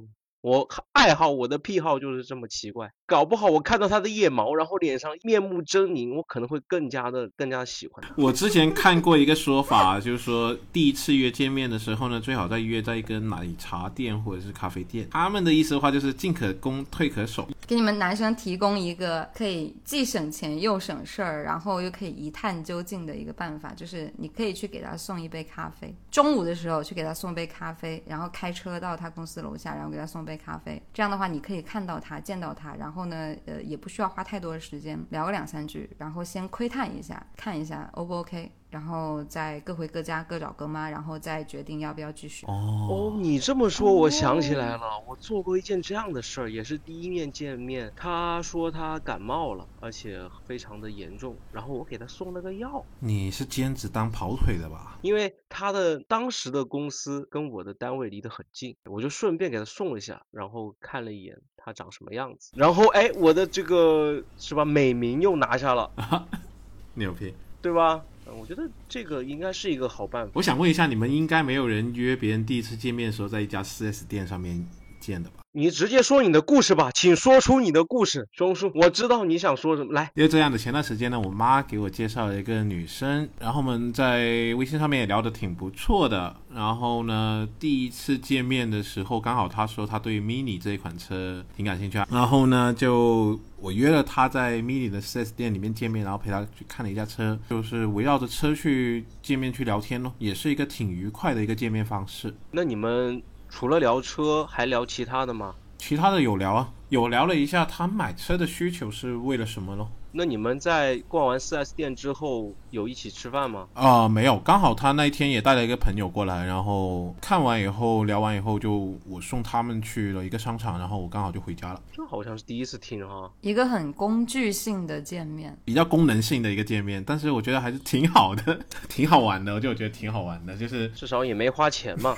[0.44, 8.04] 我爱好我的癖好就是这么奇怪，搞不好我看到他的腋毛，然后脸上面目狰狞，我可能会更加的更加喜欢。
[8.14, 15.08] 我之前看过一个说法，就是说第一次约见面的时候呢，最好再约在一个奶茶店或者是咖啡店。
[15.12, 30.33] 他们的意思的话就是进可攻退可守，给你们男生提供一个可以既省钱又省事儿，然后又可以一探究竟的一个办法，就是你可以去给他送一杯咖啡，中午的时候去给他送杯咖啡，然后开车到他公司楼下，然后给他送杯。
[30.36, 38.52] 咖啡，这样的话你可以看到他，见到他，然后呢，呃，也不需要花太多的时间，聊个两三句，然后先窥探一下，看一下 O 不 OK。
[38.74, 42.44] 然后再各回各家，各找各妈，然后再决定要不要继续。
[42.46, 47.92] 哦，你这么说，我想起来了，我做过一件这样的事儿，也是第一面见面。
[47.94, 52.84] 他说他感冒了，而且非常的严重，然后我给他送了个药。
[52.98, 54.98] 你是兼职当跑腿的吧？
[55.02, 65.88] 因为他的当时的公司跟我的单位离得很近，我就顺便给他送了一下，然后看了一眼他长什么样子，然后哎，我的这个是吧，美名又拿下了，
[66.94, 67.32] 牛批，
[67.62, 68.02] 对吧？
[68.26, 70.32] 嗯，我觉得这个应该是一个好办法。
[70.34, 74.66] 我想问一下，你们应该没有人约别人第一次见面的时候在一家 4S 店上面
[74.98, 75.43] 见的吧？
[75.56, 79.92] 你直接说你的故事吧，请说出你的故事，钟叔，我知道你想说什么。
[79.92, 86.34] 来，因为这样的，前段时间呢，我妈给我介绍了一个女生，然后我们在微信上面也聊得挺不错的。
[86.52, 92.08] 然后呢，第一次见面的时候，刚好她说她对 Mini 这一款车挺感兴趣啊。
[92.10, 102.34] 然后呢，就我约了她在 Mini 的 4S 店里面见面，然后陪她去看了一下车，就是围绕着车去见面去聊天咯，也是一个挺愉快的一个见面方式。
[102.50, 103.22] 那你们？
[103.56, 105.54] 除了聊车，还聊其他的吗？
[105.78, 109.88] 其他的有聊啊，有聊了一下他买车的需求是为了什么咯。
[110.10, 113.68] 那你们在逛完 4S 店之后有一起吃饭吗？
[113.74, 121.80] 啊，没有，刚好他那一天也带了一个朋友过来，然后看完以后聊完以后，就我送他们去了一个商场，然后我刚好就回家了。
[121.92, 128.58] 这好像是第一次听哈，一个很工具性的见面，比较功能性的一个见面，但是我觉得还是挺好的，
[128.90, 132.16] 挺好玩的，我就觉得挺好玩的，就是至少也没花钱嘛。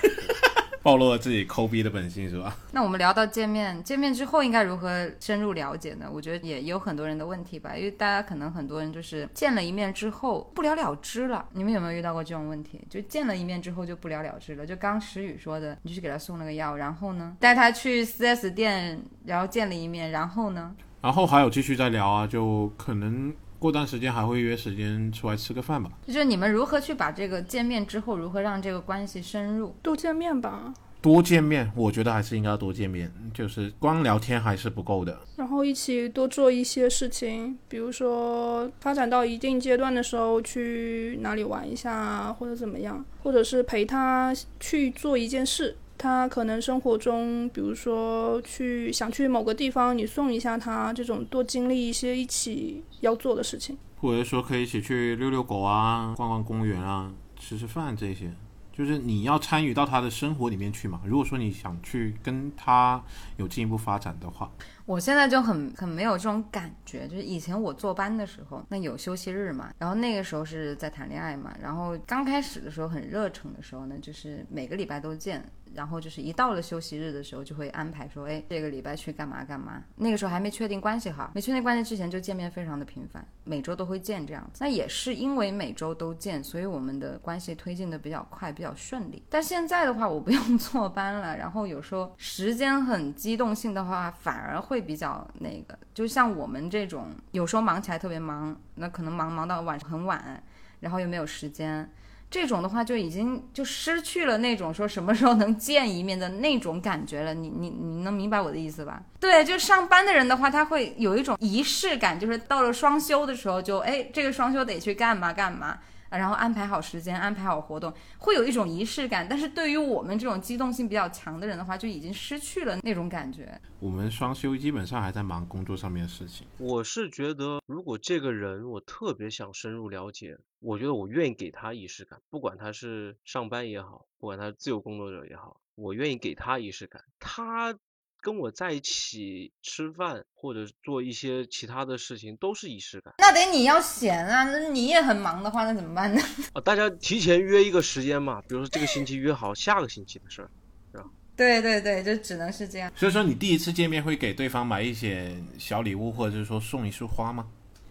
[0.87, 2.57] 暴露了自己抠逼的本性是吧？
[2.71, 6.09] 那我们聊到见面，见面之后应该如何深入了解呢？
[6.13, 11.45] 我觉得也有很多人的问题吧，因为大家可能很多人就是见了一面之后不了了之了。
[11.55, 12.81] 你们有没有遇到过这种问题？
[12.89, 14.65] 就见了一面之后就不了了之了？
[14.65, 20.73] 就刚石宇说的，你去给他送了个药，然后呢，带他去 4S 店，然后见了一面，然后呢？
[21.03, 23.35] 然后还有继续再聊啊，就可能。
[23.59, 25.91] 过段时间还会约时间出来吃个饭吧。
[26.07, 29.75] 就是你们如何去把这个见面之后，如何让这个关系深入？
[29.83, 30.73] 多见面吧。
[31.03, 33.13] 多见面，我觉得还是应该多见面。
[33.33, 35.17] 就是光聊天还是不够的。
[35.37, 45.77] 然后一起多做一些事情，比如说发展到一定阶段的时候去哪里玩一下，或者怎么样，或者是陪他去做一件事。
[45.99, 58.33] 他可能生活中，比如说去想去某个地方，你送一下他，这种多经历一些一起要做的事情，或者说可以一起去遛遛狗啊，逛逛公园啊，吃吃饭这些，
[58.73, 61.01] 就是你要参与到他的生活里面去嘛。
[61.05, 63.03] 如果说你想去跟他
[63.37, 64.51] 有进一步发展的话，
[64.85, 75.45] 我现在就很很没有这种感觉，就是以前我坐班的时候，那有休息日嘛，然后那个时候是在谈恋爱嘛，然后刚开始的时候很热诚的时候呢，就是每个礼拜都见，
[75.77, 79.85] 然后就是一到了休息日的时候就会安排说，哎，这个礼拜去干嘛干嘛。
[79.97, 84.65] 那个时候还没确定关系哈，没确定关系之前就见面非常的频繁，每周都会见这样子。
[84.65, 89.23] 那也是因为每周都见，所以我们的关系推进的比较快，比较顺利。
[89.29, 100.43] 但现在的话，我不用 坐班了，然后有时候时间很机动性的话，反而会比较那个，就像我们这种，有时候忙起来特别忙，那可能忙忙到晚上很晚，
[100.81, 101.89] 然后又没有时间。
[102.29, 109.01] 这种的话就已经就失去了那种说什么时候能见一面的那种感觉了，你 你你能明白我的意思吧？
[109.21, 115.79] 对，就上班的人的话，他会有一种仪式感，就是到了双休的时候就哎，这个双休得去干嘛干嘛。
[116.11, 119.27] 然后安排好时间，安排好活动，会有一种仪式感。
[119.29, 123.61] 但是对于我们这种机动性比较强的人的话，就已经失去了那种感觉。
[123.81, 126.47] 我们双休基本上还在忙工作上面的事情。
[126.59, 137.03] 我是觉得，如果这个人我特别想深入了解，我觉得我愿意给他仪式感，不管他是上班也好，不管他是自由工作者也好，我愿意给他仪式感。
[137.19, 137.77] 他。
[138.21, 143.15] 跟我在一起吃饭或者做一些其他的事情都是仪式感。
[143.19, 146.21] 那得你要闲啊，那你也很忙的话，那怎么办呢？
[146.53, 150.51] 啊， 大家提前约一个时间嘛，比如说这个星期约好下个星期的事儿，
[150.93, 151.05] 是吧？
[151.37, 152.91] 对对对，就只能是这样。
[152.97, 157.47] 所以说，你第一次见面会给对方买一些小礼物，或者是说送一束花吗？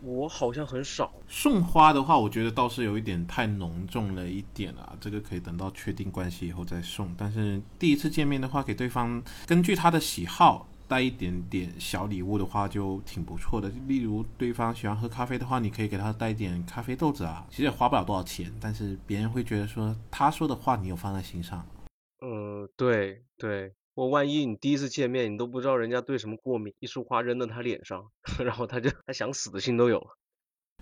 [0.05, 4.95] 我好像很少送花的话，我觉得倒是有一点太浓重了一点啊。
[5.01, 7.13] 这个可以等到确定关系以后再送。
[7.17, 13.67] 但是第一次见面的话，给对方根据他的喜好带一点点小礼物的话，就挺不错的。
[13.87, 17.47] 例如对方喜欢喝咖啡的话，你可以给他带一点咖啡豆子啊。
[17.49, 21.65] 其实也花不了多少钱，但是别人会觉得说他说的话你有放在心上。
[22.19, 23.73] 呃，对对。
[23.95, 28.05] 我万一你第一次见面，你都不知道人家对什么过敏，一束花扔到他脸上，
[28.43, 30.17] 然后他就他想死的心都有了。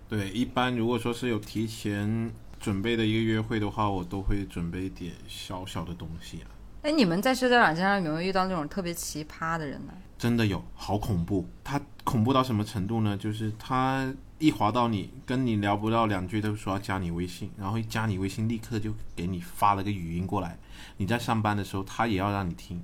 [0.08, 6.50] 对，一般如果说是有提前准备的一个约会的话，我都会准备一点小小的东西啊。
[6.82, 9.94] 哎，你们在社交软件上有没有遇到那种特别奇葩的人呢？
[10.18, 11.46] 真的有，好恐怖。
[11.62, 13.16] 他恐怖到什么程度呢？
[13.16, 20.58] 就是他一滑到你，跟你聊不到两句，都说要加你微信，然后一加你微信，立刻就给你发了个语音过来。
[20.96, 22.82] 你在上班的时候，他也要让你听。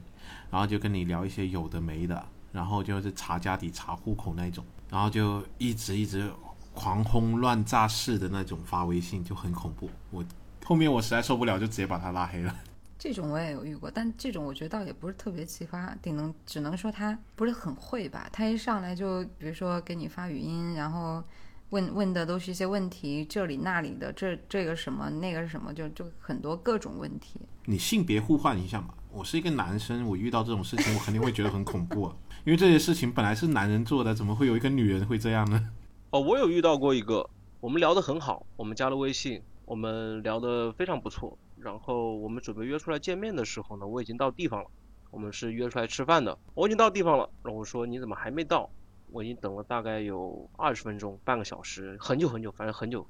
[0.51, 6.31] 然后就跟你聊一些有的没的，然后就是查家底、查户口那种，然后就一直一直
[6.75, 9.89] 狂轰乱炸式的那种发微信，就很恐怖。
[10.11, 10.25] 我
[10.65, 12.55] 后面我实在受不了，就直接把他拉黑了。
[12.99, 18.29] 这种我也有遇过，但这种我觉得倒也不是特别奇葩，顶能只能说他不是很会吧。
[18.31, 21.23] 他一上来就比如说给你发语音，然后
[21.71, 27.41] 问问的都是一些问题，这里那里的，这这个什么那个是什么，就就很多各种问题。
[27.65, 28.93] 你性别互换一下嘛。
[29.12, 35.68] 我是一个男生，我遇到这种事情，我肯定会觉得很恐怖，啊因为这些事情本来是男人做的，怎么会有一个女人会这样呢？
[36.11, 37.29] 哦，我有遇到过一个，
[37.61, 44.70] 我们聊得很好，我们加了微信，我们聊得非常不错，然后我们准备约出来见面的时候呢，我已经到地方了，
[45.11, 48.70] 我们是约出来吃饭的，我已经到地方了，然后我说你怎么还没到？
[49.11, 53.05] 我已经等了大概有二十分钟，半个小时，很久很久，反正很久。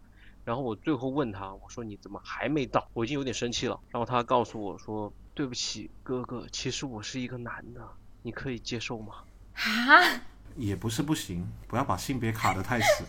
[0.44, 2.88] 然后我最后问他，我说你怎么还没到？
[2.94, 3.78] 我已经有点生气了。
[3.90, 5.12] 然后他告诉我说。
[5.40, 7.80] 对不起，哥哥，其实我是一个男的，
[8.20, 9.14] 你可以接受吗？
[9.54, 10.20] 啊，
[10.54, 13.04] 也不是不行，不要把性别卡的太死。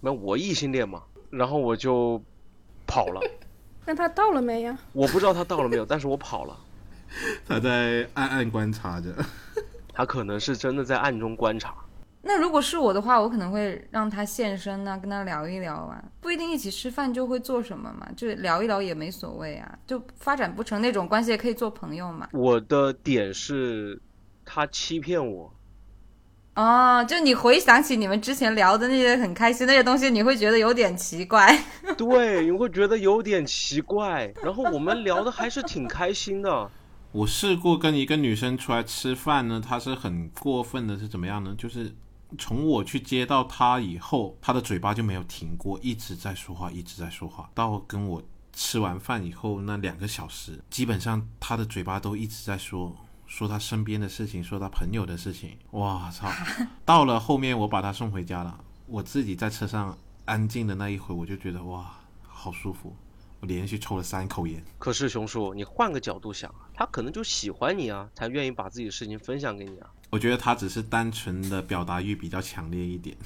[0.00, 2.22] 那我异性恋嘛，然后我就
[2.86, 3.22] 跑了。
[3.86, 4.78] 那他到了没呀？
[4.92, 6.54] 我不知道他到了没有，但是我跑了。
[7.46, 9.16] 他在暗暗观察着，
[9.94, 11.74] 他可能是真的在暗中观察。
[12.20, 22.28] 那如果是我的话，我可能会让他现身呢，跟他聊一聊啊，不一定一起吃饭就会做什么嘛，就聊一聊也没所谓啊，就发展不成那种关系也可以做朋友嘛。
[22.32, 24.02] 我的点是，
[24.44, 25.54] 他欺骗我。
[26.56, 31.56] 哦，就你回想起你们之前聊的那些很开心那些东西，你会觉得有点奇怪。
[31.96, 34.30] 对，你会觉得有点奇怪。
[34.42, 36.68] 然后我们聊的还是挺开心的。
[37.12, 41.54] 我试过跟一个女生出来吃饭呢，她是很过分的，是怎么样呢？
[41.56, 41.94] 就是。
[42.36, 47.48] 从我去接到他以后，他的嘴巴就没有停过，一直在说话，一直在说话。
[47.54, 52.94] 到跟我吃完饭以后那两个小时，基本上他的嘴巴都一直在说，
[53.26, 55.56] 说他身边的事情，说他朋友的事情。
[55.70, 56.30] 哇操！
[56.84, 61.90] 到了后面我把他送回家了，我自己在车上安静的那一会，我就觉得哇，
[62.22, 62.94] 好舒服。
[63.40, 64.60] 我连续抽了三口烟。
[64.78, 69.88] 可是熊叔，你换个角度想，他可能就喜欢你啊，才愿意把自己的事情分享给你啊。
[70.10, 73.16] 我觉得他只是单纯的表达欲比较强烈一点，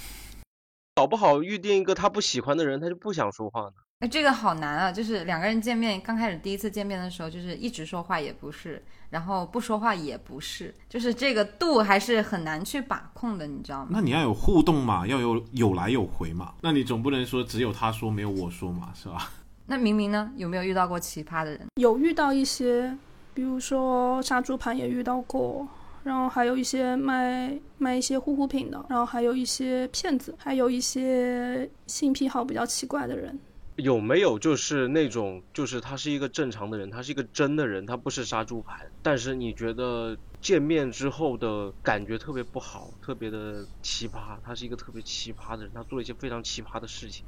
[0.97, 3.73] 搞不好遇见一个他不喜欢的人，他就不想说话呢。
[4.01, 4.91] 哎，这个好难啊！
[4.91, 13.91] 就是两个人见面，刚开始第一次见面的时候，就是一直说话也不是，然后不说话也不是，就是这个度还是很难去把控的，你知道吗？
[13.93, 16.53] 那你要有互动嘛，要有有来有回嘛。
[16.63, 19.31] 那你总不能说只有他说没有我说嘛，是吧？
[19.67, 21.67] 那明明呢，有没有遇到过奇葩的人？
[21.77, 22.99] 有遇到一些，
[23.33, 25.69] 比如说杀猪盘也遇到过，
[26.05, 33.39] 然后还有一些卖卖一些护肤品的，然后还有一些骗子，还有一些性癖好比较奇怪的人。
[33.77, 47.25] 有没有就是那种，就是他是一个正常的人，他是一个真的人，他不是杀猪盘，但是你觉得见面之后的感觉特别不好，特别的奇葩，他是一个特别奇葩的人，他做了一些非常奇葩的事情。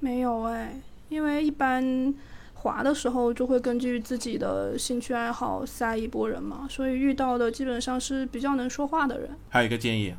[0.00, 2.14] 没有哎，因为一般
[2.60, 9.30] 滑的时候就会根据自己的兴趣爱好塞一波人嘛，所以遇到的基本上是比较能说话的人。
[9.48, 10.14] 还有一个建议，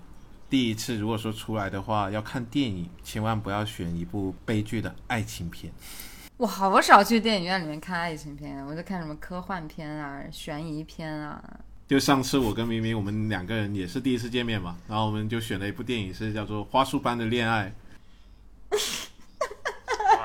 [0.49, 5.71] 第一次如果说出来的话，要看电影，千万不要选一部悲剧的爱情片。
[6.37, 11.39] 我好少去电影院里面看爱情片，我就看什么科幻片啊、悬疑片啊。
[11.87, 17.71] 就上次我跟明明我们两个人也是第一次见面嘛，然后我们就选了一部电影，是叫做《花束般的恋爱》。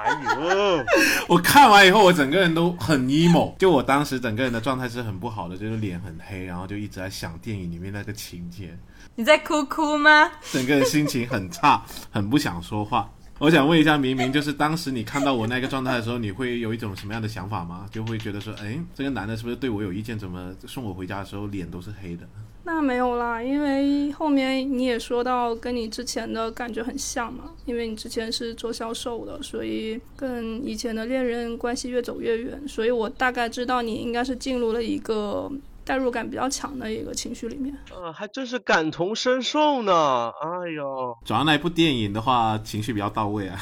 [0.06, 0.84] 哎呦，
[1.26, 8.76] 我看完以后，我整个人都很 emo，就我当时整个人的状态是很不好的，就是脸很黑，然后就一直在想电影里面那个情节，
[9.16, 10.30] 你在哭哭吗？
[10.52, 13.10] 整个人心情很差， 很不想说话。
[13.38, 17.84] 我想问一下明明，就是当时你看到我那个状态的时候，你会有一种什么样的想法吗？
[17.90, 20.18] 就会觉得说，哎，这个男的是不是对我有意见？
[20.18, 22.26] 怎么送我回家的时候脸都是黑的？
[22.66, 35.48] 那没有啦，因为后面你也说到跟你之前的感觉很像嘛，因为你之前是做销售的，所以跟以前的恋人关系越走越远，所以我大概知道你应该是进入了一个
[35.84, 37.72] 代入感比较强的一个情绪里面。
[37.94, 40.32] 呃，还真是感同身受呢。
[40.42, 43.56] 哎呦，主要那一部电影的话，情绪比较到位啊。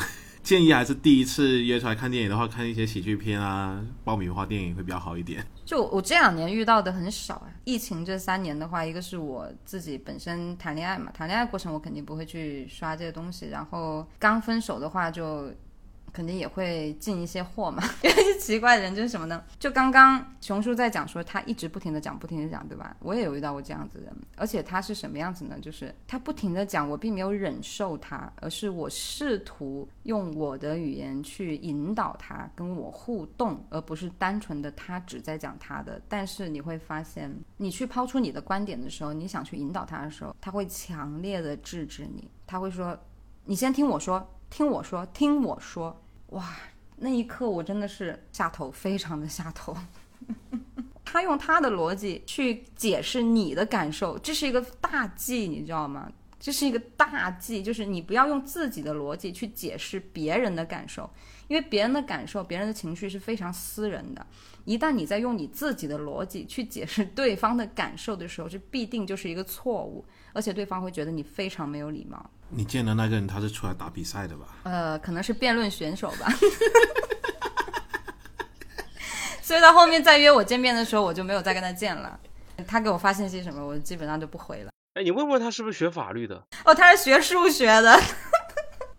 [0.44, 5.44] 建议还是第一次约出来看电影的话，看一些喜剧片啊、爆米花电影会比较好一点。
[5.64, 7.48] 就我这两年遇到的很少啊。
[7.64, 13.48] 疫情这三年的话，一个是我自己本身谈恋爱嘛，谈恋爱过程我肯定不会去刷这些东西。
[13.48, 15.50] 然后刚分手的话就。
[16.14, 17.82] 肯定也会进一些货嘛。
[18.02, 19.42] 有一些奇怪的人就是什么呢？
[19.58, 22.96] 就刚刚熊叔在讲说，他一直不停的讲，不停的讲，对吧？
[23.00, 25.58] 我也有遇到过这样子的人，而且他是什么样子呢？
[25.60, 36.00] 就是他不停的讲，我并没有忍受他，而是我试图用我的语言去引导他跟我互动，而不是单纯的他只在讲他的。
[36.08, 42.96] 但是你会发现，你去抛出你的观点的时候，你想去引导他的时候，他会强烈的制止你，他会说
[43.44, 46.00] ：“你先听我说，听我说，听我说。”
[46.34, 46.54] 哇，
[46.96, 49.76] 那一刻我真的是下头，非常的下头。
[51.04, 56.10] 他用他的逻辑去解释你的感受，这是一个大忌，你知道吗？
[56.40, 61.08] 这是一个大忌，就是你不要用自己的逻辑去解释别人的感受，
[61.46, 64.26] 因为别人的感受、别人的情绪是非常私人的。
[64.64, 72.28] 一旦你在用你自己的逻辑去解释对方的感受的时候，这必定就是一个错误，而且对方会觉得你非常没有礼貌。
[72.56, 74.46] 你见的那个人，他是出来打比赛的吧？
[74.62, 76.32] 呃，可能是辩论选手吧。
[79.42, 82.18] 所以到后面再约我见面的时候，我就没有再跟他见了。
[82.66, 84.70] 他给我发信息什么，我基本上就不回了。
[84.94, 86.42] 哎，你问问他是不是学法律的？
[86.64, 88.00] 哦，他是学数学的。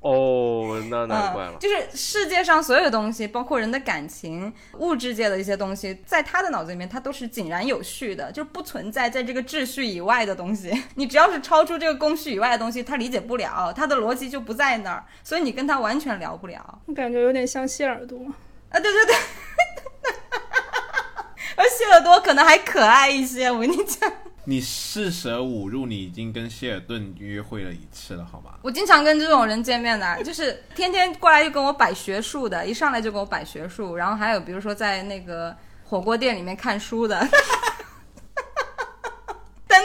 [0.08, 1.56] 哦，那难怪了。
[1.60, 10.84] 就是世界上所有东西，包括人的感情、物质界的一些东西，在他的脑子里面，它都是井然有序的，就是不存在在这个秩序以外的东西。
[10.94, 16.80] 你只要是超出这个工序以外的东西，他理解不了，他的逻辑就不在那儿，所以你跟他完全聊不了。
[16.86, 18.20] 我感觉有点像谢耳朵
[18.70, 19.16] 啊，对对对，
[21.56, 24.14] 而 谢耳朵可能还可爱一些，我跟你讲。
[24.48, 28.52] 你四舍五入，你已经跟希尔顿约会了一次了，好吗？
[28.62, 37.28] 我经常跟这种人见面的，就是天天过来就跟我摆学术的，一上来就跟我摆学术，然后还有比如说在那个火锅店里面看书的。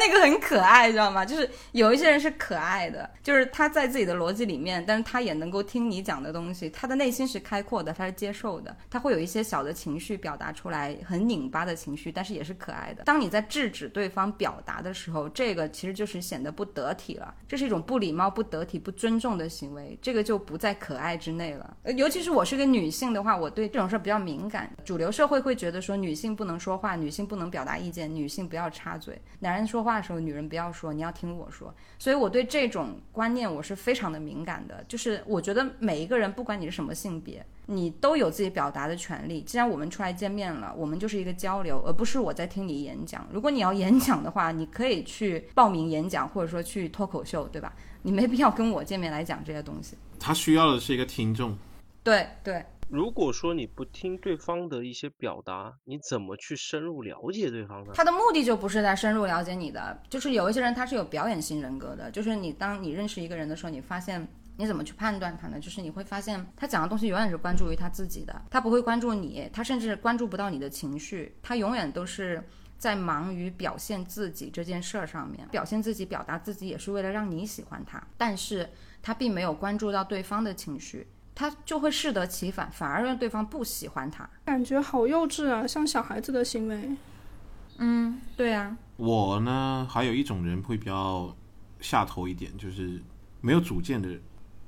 [0.01, 1.26] 那个很可爱，知道吗？
[1.26, 13.03] 就是有一些人是可爱的，就是他在自己的逻辑里面，但是他也能够听你讲的东西，他的内心是开阔的，他是接受的，他会有一些小的情绪表达出来，很拧巴的情绪，但是也是可爱的。
[13.05, 21.76] 当你在制止对方表达的时候，这个其实就是显得不得体了，这是一种不礼貌、不得体、不尊重的行为，这个就不在可爱之内了。
[21.96, 24.70] 尤其是我是个女性的话，我对这种事比较敏感。
[24.84, 29.80] 主流社会会觉得说女性不能说话，女性不能表达意见，女性不要插嘴，男人说。
[29.80, 31.74] 话话的时候，女人不要说，你要听我说。
[31.99, 34.84] 所以我对这种观念我是非常的敏感的。
[34.86, 39.43] 就是我觉得每一个人，不管你是什么性别，你都有自己表达的权利。
[39.43, 43.26] 既然我们出来见面了，我们就是一个交流，而不是我在听你演讲。
[43.32, 47.72] 如果你要演讲的话，你可以去报名演讲，或者说去脱口秀，对吧？
[48.03, 49.97] 你没必要跟我见面来讲这些东西。
[50.18, 51.57] 他需要的是一个听众。
[52.03, 52.64] 对对。
[52.91, 57.93] 如果说你不听对方的一些表达，你怎么去深入了解对方呢？
[57.95, 64.26] 他的目的就不是在深入了解你的，就是有一些人他是有表演型人格的，就是你当你认识一个人的时候，你发现
[64.57, 65.61] 你怎么去判断他呢？
[65.61, 72.43] 就是你会发现他讲的东西永远是关注于他自己的，他不会关注你，他甚至关注不到你的情绪，他永远都是。
[72.80, 78.03] 在忙于表现自己这件事儿上面，表现自己、表达自己，也是为了让你喜欢他。
[78.16, 78.66] 但是
[79.03, 81.07] 他并没有关注到对方的情绪，
[81.41, 84.28] 他就会适得其反，反而让对方不喜欢他。
[84.45, 86.91] 感觉好幼稚啊，像小孩子的行为。
[87.78, 88.76] 嗯，对啊。
[88.99, 91.34] 我呢，还有一种人会比较
[91.80, 93.03] 下头一点，就是
[93.41, 94.20] 没有主见的人。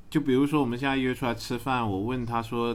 [0.09, 2.75] 就比如说我们现在约出来吃饭，我问他说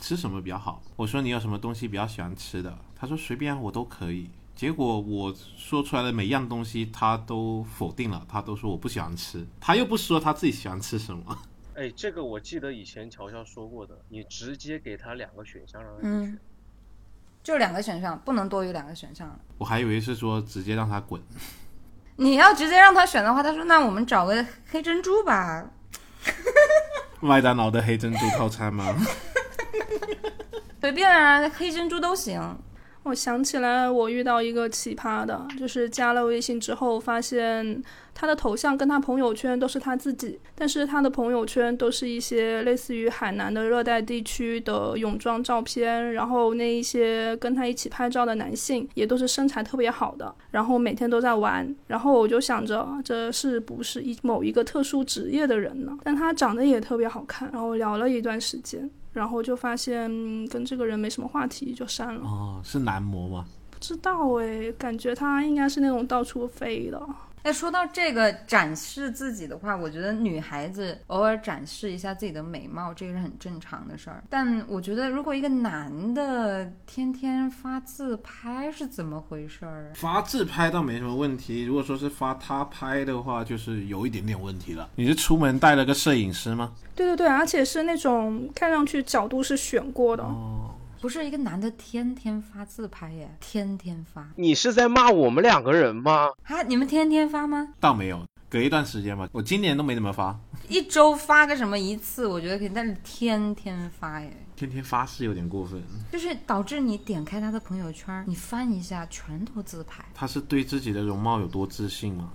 [0.00, 4.28] 吃什么比较好，我说你有什么东西比较喜欢吃的，他说随便我都可以。
[4.56, 11.38] 结果我说出来的每样东西，他都否定了，他都说我不喜欢吃，他又不说他自己喜欢吃什么。
[11.78, 16.38] 哎，这个我记得以前乔乔说过的，你直接给他两个选项让他选，
[17.40, 19.38] 就两个选项，不能多于两个选项。
[19.58, 21.22] 我还以为是说直接让他滚。
[22.16, 25.70] 你要直接让他选的话，他说那我们找个黑珍珠吧。
[27.20, 28.96] 麦当劳的黑珍珠套餐吗？
[30.80, 32.58] 随便啊，黑珍珠都行。
[33.08, 37.82] 我想起来，我遇到一个奇葩的，就是加了微信之后，发现
[38.14, 55.96] 他的头像跟他朋友圈都是他自己，但是他的朋友圈都是一些类似于海南的热带地区的泳装照片，然后那一些跟他一起拍照的男性也都是身材特别好的，然后每天都在玩，然后我就想着这是不是一某一个特殊职业的人呢？
[56.04, 58.90] 但他长得也特别好看，然后聊了一段时间。
[59.18, 60.08] 然后就发现
[60.46, 62.20] 跟这个人没什么话题，就删了。
[62.22, 63.44] 哦，是男模吗？
[63.70, 67.02] 不知道哎，感觉他应该是那种到处飞的。
[67.48, 74.22] 哎，说到这个展示自己的话，我觉得女孩子偶尔展示一下自己的美貌，这个是很正常的事儿。
[74.28, 79.90] 但我觉得，如果一个男的天天发自拍，是怎么回事儿？
[79.94, 84.86] 发自拍倒没什么问题，如果说是发他拍的话，就是有一点点问题了。
[84.96, 86.74] 你是出门带了个摄影师吗？
[86.94, 90.22] 对对对，而且是那种看上去角度是选过的。
[90.22, 90.74] 哦。
[91.00, 94.28] 不是一个男的天天发自拍耶，天天发。
[94.34, 96.30] 你是在骂我们两个人吗？
[96.42, 97.68] 啊，你们天天发吗？
[97.78, 99.28] 倒没有，隔一段时间吧。
[99.30, 100.36] 我今年都没怎么发，
[100.68, 105.80] 一周发个什么一次，我觉得可以，但是天天发耶，天天发是有点过分。
[106.10, 110.04] 就是导致你点开他的朋友圈，你翻一下，全都自拍。
[110.12, 112.32] 他是对自己的容貌有多自信吗？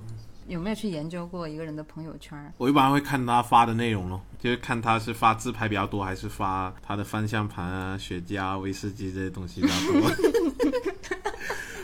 [0.47, 2.53] 有没有去研究过一个人的朋友圈？
[2.57, 10.11] 我一般会看他发的内容咯，就是看他是发自拍比较多，还是发他的方向盘啊、雪茄、威士忌这些东西比较多。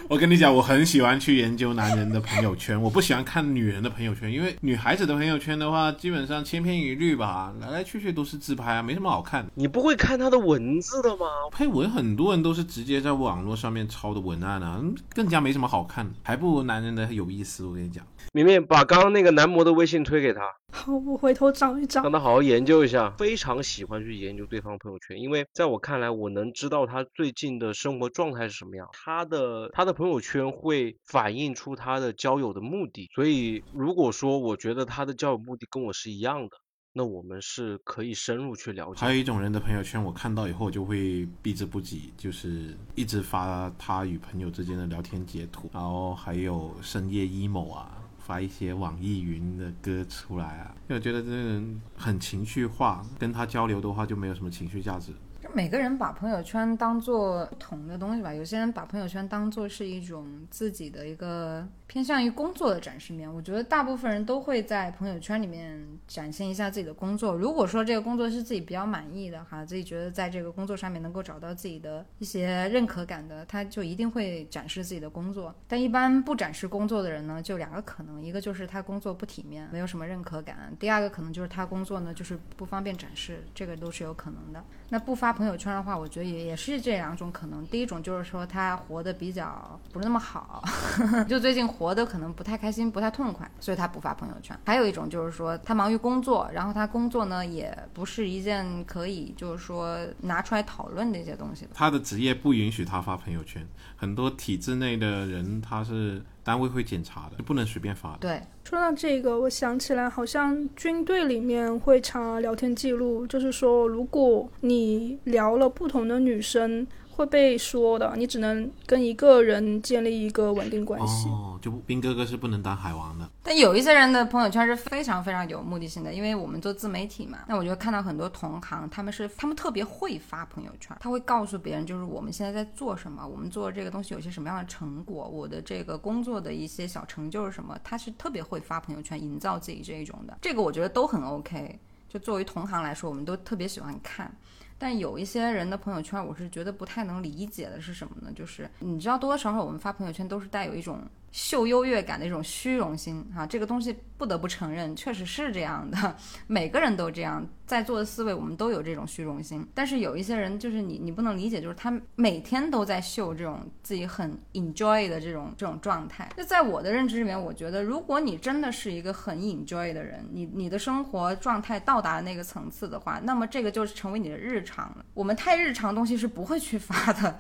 [0.10, 9.46] 我跟你讲，我很喜欢去研究男人的朋友圈，我不喜欢看女人的朋友圈，因为女孩子的朋友圈的话，基本上千篇一律吧，来来去去都是自拍啊，没什么好看。
[9.54, 11.28] 你不会看他的文字的吗？
[11.52, 14.82] 配文很多人都是直接在网络上面抄的文案啊，
[15.14, 17.64] 更加没什么好看，还不如男人的有意思。
[17.64, 18.04] 我跟你讲。
[18.34, 20.42] 明明把刚刚那个男模的微信推给他，
[20.72, 23.12] 好，我回头找一找，让他好好研究一下。
[23.18, 28.88] 非常喜欢去研究对方朋友圈，因为在我看来，我能知道他最近的生活状态是什么样。
[28.94, 36.52] 他的他的朋友圈会反映出他的交友的目的，所以如果说我觉得他的交友目的跟我是一样的。
[36.94, 39.02] 那我们是可以深入去了解。
[39.02, 47.92] 还有一种人的朋友圈，我看到以后就会避之不及，就是一直发他与朋友之间的聊天截图，然后还有深夜 emo 啊。
[48.18, 55.12] 发一些网易云的歌出来啊，因为我觉得这个人很情绪化，跟他交流的话就没有什么情绪价值。
[55.52, 63.32] 每个人把朋友圈当做不同的东西吧，有些人把朋友圈当做是一种自己的一个偏向于工作的展示面。
[63.34, 67.34] 我觉得大部分人都会在朋友圈里面展现一下自己的工作。
[67.34, 75.54] 如果说这个工作是自己比较满意的哈，自己觉得在这个工作上面能够找到自己的一些认可感的，他就一定会展示自己的工作。
[75.68, 84.64] 但一般不展示工作的人呢，就两个可能，一个就是他工作不体面，没有什么认可感；第二个可能就是他工作呢就是不方便展示，这个都是有可能的。
[84.90, 85.36] 那不发。
[85.40, 87.66] 朋友圈的话，我觉得也也是这两种可能。
[87.68, 90.62] 第一种就是说他活得比较不是那么好，
[91.30, 94.60] 就最近活得可能不太开心、不太痛快，所以他不发朋友圈。
[94.66, 101.66] 还有一种就是说他忙于工作，然后他工作呢也不是一件可以就是说拿出来讨论的一些东西。
[101.74, 103.66] 他的职业不允许他发朋友圈，
[103.96, 106.22] 很多体制内的人他是。
[106.50, 108.18] 单位会检查的，就不能随便发的。
[108.22, 116.88] 对，说到这个，我想起来，好像军队里面会查聊天记录，就是说，如果你聊了不同的女生。
[117.20, 121.28] 会被说的，你只能跟一个人建立一个稳定关系。
[121.28, 123.30] 哦，就兵哥哥是不能当海王的。
[123.44, 141.78] 但有一些人的朋友圈是非常非常有目的性的，因为我们做自媒体嘛，那我就看到很多同行，他们是他们特别会发朋友圈，他会告诉别人就是我们现在在做什么，我们做这个东西有些什么样的成果，我的这个工作的一些小成就是什么，他是特别会发朋友圈，营造自己这一种的，这个我觉得都很 OK。
[142.08, 144.34] 就作为同行来说，我们都特别喜欢看。
[144.82, 148.32] 但有一些人的朋友圈，我是觉得不太能理解的是什么呢？
[148.34, 151.02] 就是你知道，多多少少我们发朋友圈都是带有一种
[151.32, 156.16] 秀优越感的一种虚荣心哈、这个东西不得不承认，确实是这样的，
[156.48, 159.66] 每个人都这样，在座的四位我们都有这种虚荣心。
[159.74, 166.30] 但是有一些人，就是你你不能理解，就是他每天都在秀这种自己很 enjoy 的这种这种状态。
[166.36, 175.06] 就在我的认知里面，我觉得如果你真的是一个很 enjoy 的人，你你的生活状态到达那个层次的话，那么这个就是成为你的日常了。
[175.14, 177.38] 我们太日常东西是不会去发的。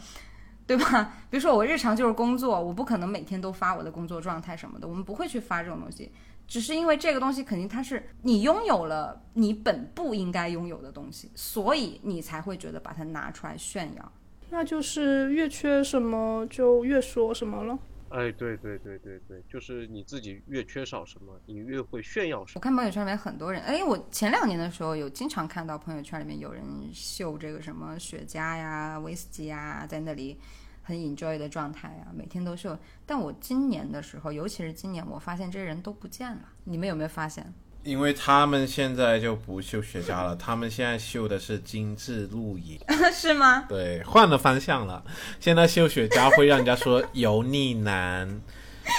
[0.70, 1.13] 对吧？
[1.32, 6.11] 比如说我日常就是工作，我不可能每天都发我的工作状态什么的，我们不会去发这种东西，
[6.47, 14.11] 只是因为这个东西肯定它是你拥有了你本不应该拥有的东西，所以你才会觉得把它拿出来炫耀。
[14.51, 17.80] 那就是越缺什么就越说什么了。
[18.10, 22.53] 哎，对对对对对，就是你自己越缺少什么，你越会炫耀什么。
[22.55, 30.38] 我看朋友圈里面很多人，哎，我前两年的时候有经常看到朋友圈里面有人秀这个什么雪茄呀、威士忌呀，在那里
[30.82, 32.78] 很 enjoy 的状态啊，每天都秀。
[33.05, 36.41] 但我今年的时候，尤其是今年，我发现这些人都不见了。
[36.64, 37.53] 你们有没有发现？
[37.90, 42.80] 因为他们现在就不秀雪茄了，他们现在秀的是精致露营。
[43.12, 43.66] 是吗？
[43.68, 45.04] 对，换了方向了。
[45.40, 48.40] 现在秀雪茄会让人家说油腻男，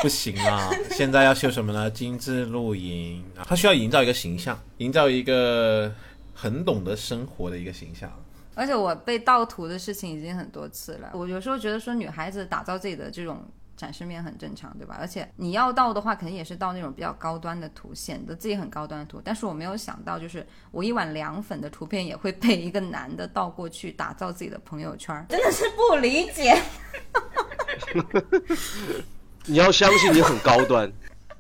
[0.03, 0.69] 不行啊。
[0.91, 1.89] 现在要秀什么呢？
[1.89, 5.93] 精致露营，他需要营造一个形象，营造一个
[6.35, 8.11] 很懂得生活的一个形象。
[8.57, 11.11] 而且我被盗图的事情已经很多次了。
[11.15, 13.49] 我有时候觉得说，女孩子打造自己的这种
[13.81, 14.95] 展示面很正常，对吧？
[15.01, 19.23] 而且你要到的话，肯定也是到那种比较高端的图，显得自己很高端的图。
[19.25, 26.61] 但是我没有想到，就是我一碗凉粉的图片也会被一个男的倒过去打造自己的朋友圈，真的是不理解。
[29.47, 30.93] 你要相信你很高端，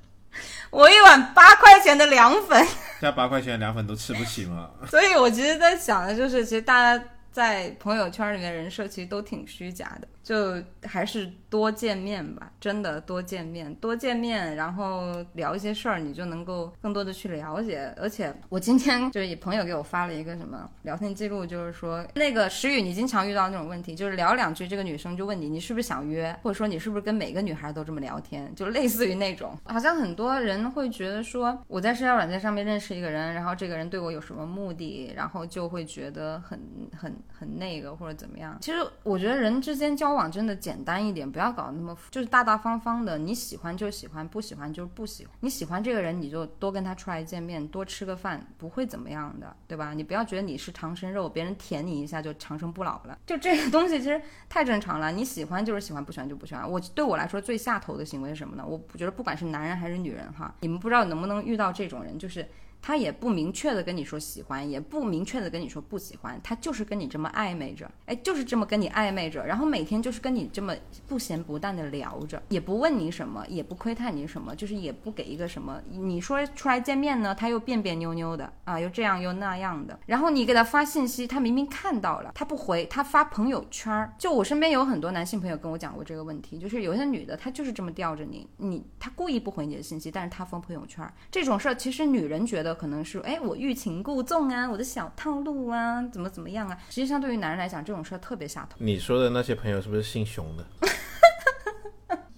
[0.70, 4.70] 我一碗八块钱的凉粉，现在八块钱的凉粉都吃不起吗。
[4.88, 17.92] 所以我其实在想的就是，其实大家在朋友圈里面人设其实都挺虚假的，就还是多见面吧，真的多见面，多见面，然后聊一些事儿，你就能够更多的去了解。
[18.00, 36.60] 而且我今天就是朋友给我发了一个什么聊天记录，就是说那个石宇，你经常遇到那种问题，就是聊两句，这个女生就问你，你是不是想约，或者说你是不是跟每个女孩都这么聊天，就类似于那种，好像很多人会觉得说我在社交软件上面认识一个人，然后这个人对我有什么目的，然后就会觉得很
[36.96, 38.56] 很很那个或者怎么样。
[38.60, 45.34] 其实我觉得人之间交往真的简单一点，不要搞那么就是大大方方的，你喜欢就喜欢，不喜欢就是不喜欢。
[45.40, 49.94] 你喜欢这个人，你就多跟他出来见面，多吃个饭，不会怎么样的，对吧？
[49.94, 55.12] 你不要觉得你是长生肉，别人舔你一下就长生不老了，就这个东西其实太正常了。
[55.12, 56.68] 你喜欢就是喜欢，不喜欢就不喜欢。
[56.68, 58.64] 我对我来说最下头的行为是什么呢？
[58.66, 62.48] 我觉得不管是男人还是女人哈，你们不知道能不能遇到这种人，就是。
[62.82, 70.74] 他也不明确的跟你说喜欢，也不明确的跟你说不喜欢，他就是跟你这么暧昧着，哎，就是这么跟你暧昧着，然后每天就是跟你这么
[71.06, 98.76] 不咸不淡的聊着，也不问你什么，也不窥探你什么，就是也不给一个什么，你说出来见面呢，他又别别扭扭的啊，又这样又那样的，然后你给他发信息，他明明看到了，他不回，他发朋友圈儿，就我身边有很多男性朋友跟我讲过这个问题，就是有些女的她就是这么吊着你，你她故意不回你的信息，但是她发朋友圈儿，这种事儿其实女人觉得可能是哎我欲擒故纵啊，我的小套路啊，怎么怎么样啊，实际上对于男人来讲，这种事儿特别下头。
[98.78, 100.64] 你说的那些朋友是不是姓熊的？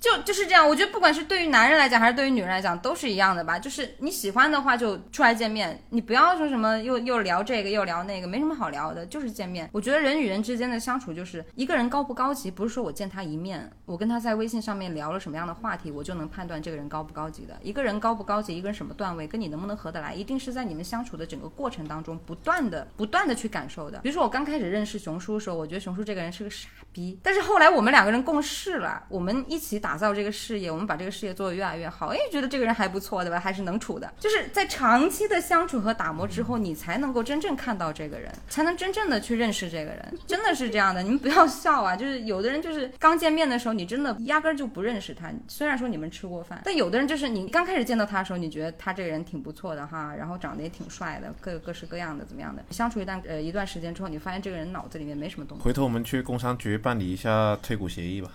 [0.02, 3.56] 就就是这样，我觉得不管是对于男人来讲，还是对于女人来讲，都是一样的吧。
[3.56, 9.70] 就是你喜欢的话，就出来见面，你不要说什么又又聊这个又聊那个，没什么好聊的，就是见面。
[9.70, 17.56] 我觉得人与人之间的相处，就是一个人高不高级，不是说我见他一面，我跟他在微信上面聊了什么样的话题，我就能判断这个人高不高级的。
[17.62, 24.00] 一个人高不高级，一个人什么段位，跟你能不能合得来，一定是在你们相处的整个过程当中，不断的不断的去感受的。
[24.00, 33.40] 比如说我刚开始认识熊叔的时候，我觉得熊叔这个人是个傻逼，但是后来我们两个人共事了，我们一起打造这个事业，我们把这个事业做得越来越好，哎，觉得这个人还不错，对吧？
[33.40, 34.12] 还是能处的。
[34.18, 40.18] 就是在长期的相处和打磨之后，你才能够真正看到这个人，才能真正的去认识这个人。
[40.26, 41.96] 真的是这样的，你们不要笑啊！
[41.96, 45.30] 就是有的人就是刚见面的时候，你真的压根儿就不认识他。
[45.48, 52.62] 虽然说你们吃过饭，但有的人就是你刚开始见到他的时候，你觉得他这个人挺不错的哈，然后长得也挺帅的，各各式各样的怎么样的。
[52.70, 55.64] 相处一段呃一段时间之后，你发现这个人脑子里面没什么东西。
[55.64, 58.30] 回头我们去工商局办理一下退股协议吧。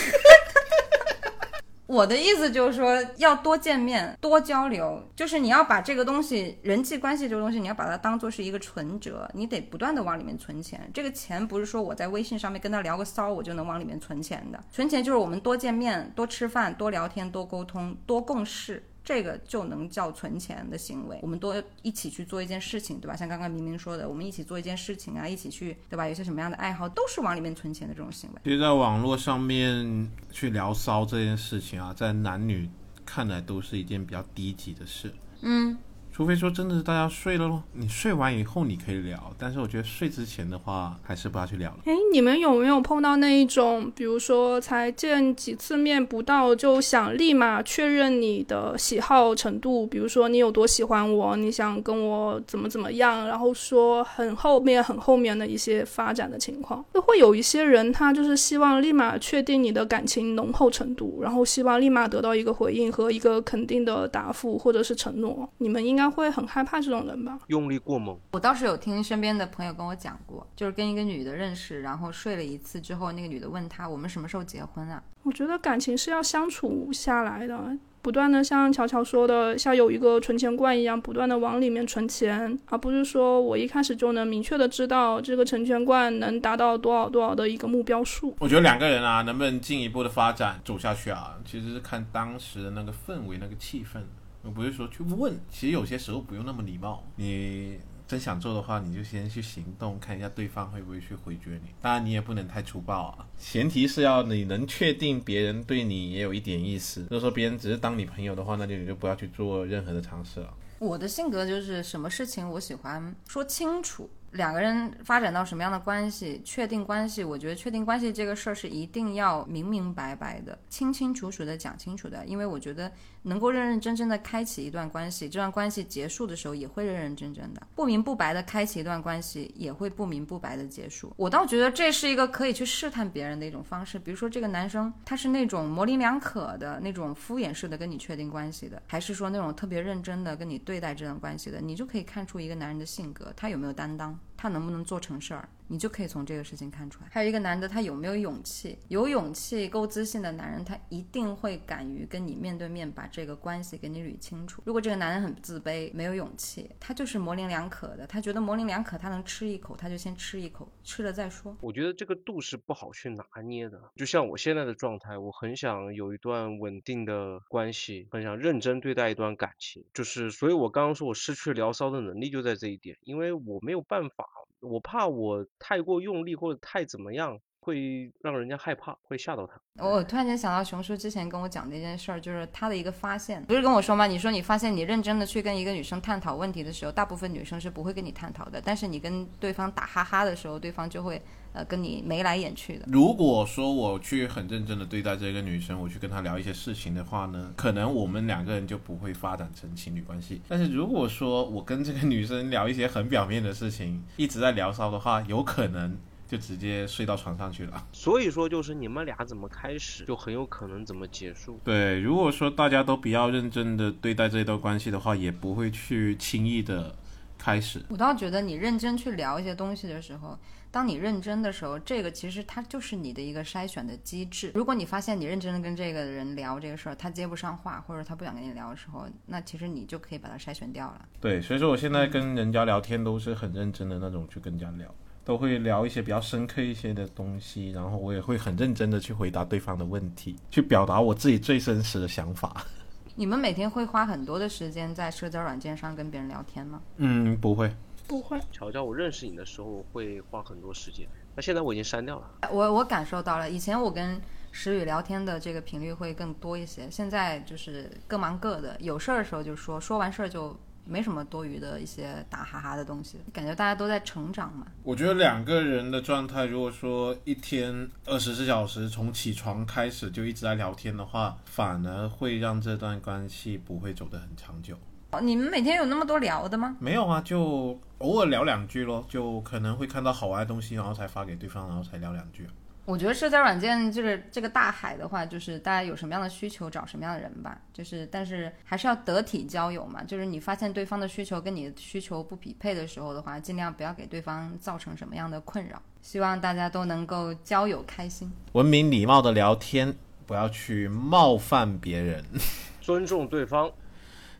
[1.86, 10.90] 我的意思就是说，要多见面，多交流，就是你要把这个东西，人际关系这个东西，你要把它当做是一个存折，你得不断的往里面存钱。
[10.92, 14.62] 这个钱不是说我在微信上面跟他聊个骚，我就能往里面存钱的。
[14.72, 18.82] 存钱就是我们多见面，多吃饭，多聊天，多沟通，多共事。
[19.06, 23.14] 这个就能叫存钱的行为，我们多一起去做一件事情，对吧？
[23.14, 26.08] 像刚刚明明说的，我们一起做一件事情啊，一起去，对吧？
[26.08, 28.40] 有些什么样的爱好，都是往里面存钱的这种行为。
[28.42, 32.68] 其实，在网络上面去聊骚这件事情啊，在男女
[33.04, 35.14] 看来都是一件比较低级的事。
[35.42, 35.78] 嗯。
[36.16, 41.76] 除非说真的是大家睡了咯，你睡完以后你可以聊，但是我觉得睡之前的话还是不要去聊了。
[41.84, 66.05] 哎，你们有没有碰到那一种，比如说才见几次面不到就想立马确认你的喜好程度，比如说你有多喜欢我，你想跟我怎么怎么样，然后说很后面很后面的一些发展的情况，就会有一些人他就是希望立马确定你的感情浓厚程度，然后希望立马得到一个回应和一个肯定的答复或者是承诺，你们应该。
[66.10, 67.38] 会很害怕这种人吧？
[67.48, 68.18] 用力过猛。
[68.32, 88.36] 我倒是有听身边的朋友跟我讲过，就是跟一个女的认识，然后睡了一次之后，那个女的问他：“我们什么时候结婚啊？”我觉得感情是要相处下来的，不断的像乔乔说的，像有一个存钱罐一样，不断的往里面存钱，而不是说我一开始就能明确的知道这个存钱罐能达到多少多少的一个目标数。
[88.38, 93.98] 我觉得两个人啊，能不能进一步的发展走下去啊，其实是看当时的那个氛围、那个气氛。
[94.46, 97.02] 我不是说去问，其实有些时候不用那么礼貌。
[97.16, 101.70] 你真想做的话，你就先去行动，看一下对方会不会去回绝你。
[101.82, 107.00] 当然，你也不能太粗暴啊，前提是要你能确定别人对你也有一点意思。
[107.02, 110.54] 如果说别人只是当你朋友的话，那就你就不要去做任何的尝试了。
[110.78, 114.08] 我的性格就是什么事情我喜欢说清楚。
[114.32, 122.92] 两个人发展到什么样的关系，确定关系，我觉得确定关系这个事儿是一定要明明白白的、清清楚楚的讲清楚的，因为我觉得。
[123.26, 131.12] 能够认认真真的开启一段关系，这段关系结束的时候也会认认真真的，不明不白的开启一段关系也会不明不白的结束。
[131.16, 145.48] 我倒觉得这是一个可以去试探别人的一种方式，比如说这个男生他是那种模棱两可的那种敷衍式的跟你确定关系的，还是说那种特别认真的跟你对待这段关系的，你就可以看出一个男人的性格，他有没有担当，他能不能做成事儿。
[145.68, 148.78] 你就可以从这个事情看出来，还有一个男的他有没有勇气？
[148.86, 154.62] 有勇气、够自信的男人，他一定会敢于跟你面对面把这个关系给你捋清楚。
[154.64, 161.56] 如果这个男人很自卑、没有勇气，他就是模棱两可的，他觉得模棱两可，他能吃一口，他就先吃一口，吃了再说。
[161.60, 163.90] 我觉得这个度是不好去拿捏的。
[163.96, 174.25] 就像我现在的状态，我很想有一段稳定的关系，很想认真对待一段感情，就是，所以我刚刚说我失去聊骚的能力就在这一点，因为我没有办法。
[174.60, 179.60] 我怕我太过用力或者太怎么样，会让人家害怕，会吓到他。
[179.84, 184.06] 我突然间想到熊叔之前跟我讲的一件事儿，就是他的一个发现，不是跟我说吗？
[184.06, 191.20] 你说你发现你认真的去跟一个女生探讨问题的时候，大部分女生是不会跟你探讨的，但是你跟对方打哈哈的时候，对方就会。
[191.56, 192.84] 呃，跟你眉来眼去的。
[192.86, 200.42] 如果说我去很认真的对待这个女生，我去跟她聊一些事情的话呢，可能我们两个人就不会发展成情侣关系。
[200.46, 205.96] 但是如果说我跟这个女生聊一些很表面的事情，一直在聊骚的话，有可能
[206.28, 207.86] 就直接睡到床上去了。
[207.90, 211.58] 所以说，就是你们俩怎么开始，就很有可能怎么结束。
[211.64, 216.94] 对，如果说大家都比较认真的对待这段关系的话，也不会去轻易的
[217.38, 217.82] 开始。
[217.88, 220.38] 我倒觉得你认真去聊一些东西的时候。
[220.70, 224.52] 当你认真的时候，这个其实它就是你的一个筛选的机制。
[224.54, 231.00] 如果你发现你认真的跟这个人聊这个事儿，他接不上话，或者他不想跟你聊的时候，那其实你就可以把它筛选掉了。
[231.20, 234.94] 对，所以说我现在跟人家聊天都是很认真的那种去跟人家聊，
[235.24, 242.64] 都会聊一些比较深刻一些的东西，然后我也会很认真的去回答对方的问题，去表达我自己最真实的想法。
[243.18, 246.82] 你们每天会花很多的时间在社交软件上跟别人聊天吗？
[246.98, 247.74] 嗯，不会。
[248.08, 252.30] 不会，乔乔，我认识你的时候会花很多时间，那现在我已经删掉了。
[252.50, 254.20] 我我感受到了，以前我跟
[254.52, 264.66] 石宇聊天的这个频率会更多一些，现在就是各忙各的，有事儿的时候就说，说完事儿就没什么多余的一些打哈哈的东西，感觉大家都在成长嘛。
[264.84, 274.78] 我觉得两个人的状态，如果说一天二十四小时从起床开始就一直在聊天的话，反而会让这段关系不会走得很长久。
[275.16, 276.76] 哦，你们每天有那么多聊的吗？
[276.78, 282.46] 没有啊，就偶尔聊两句咯，就可能会看到好玩的东西，然后才发给对方，然后才聊两句。
[282.84, 287.58] 我觉得社交软件就是这个大海的话，就是大家有什么样的需求找什么样的人吧。
[287.72, 290.04] 就是，但是还是要得体交友嘛。
[290.04, 295.82] 就是你发现对方的需求跟你的需求不匹配的时候的话，尽量不要给对方造成什么样的困扰。
[296.00, 298.30] 希望大家都能够交友开心。
[298.52, 299.92] 文明礼貌的聊天，
[300.24, 302.24] 不要去冒犯别人，
[302.80, 303.68] 尊重对方。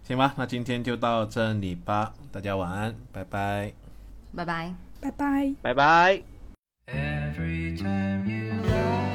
[0.06, 0.32] 行吧？
[0.36, 3.72] 那今天就到这里吧，大家晚安，拜拜。
[4.36, 4.72] 拜拜。
[5.00, 5.54] 拜拜。
[5.60, 6.22] 拜拜。
[6.86, 9.05] Every time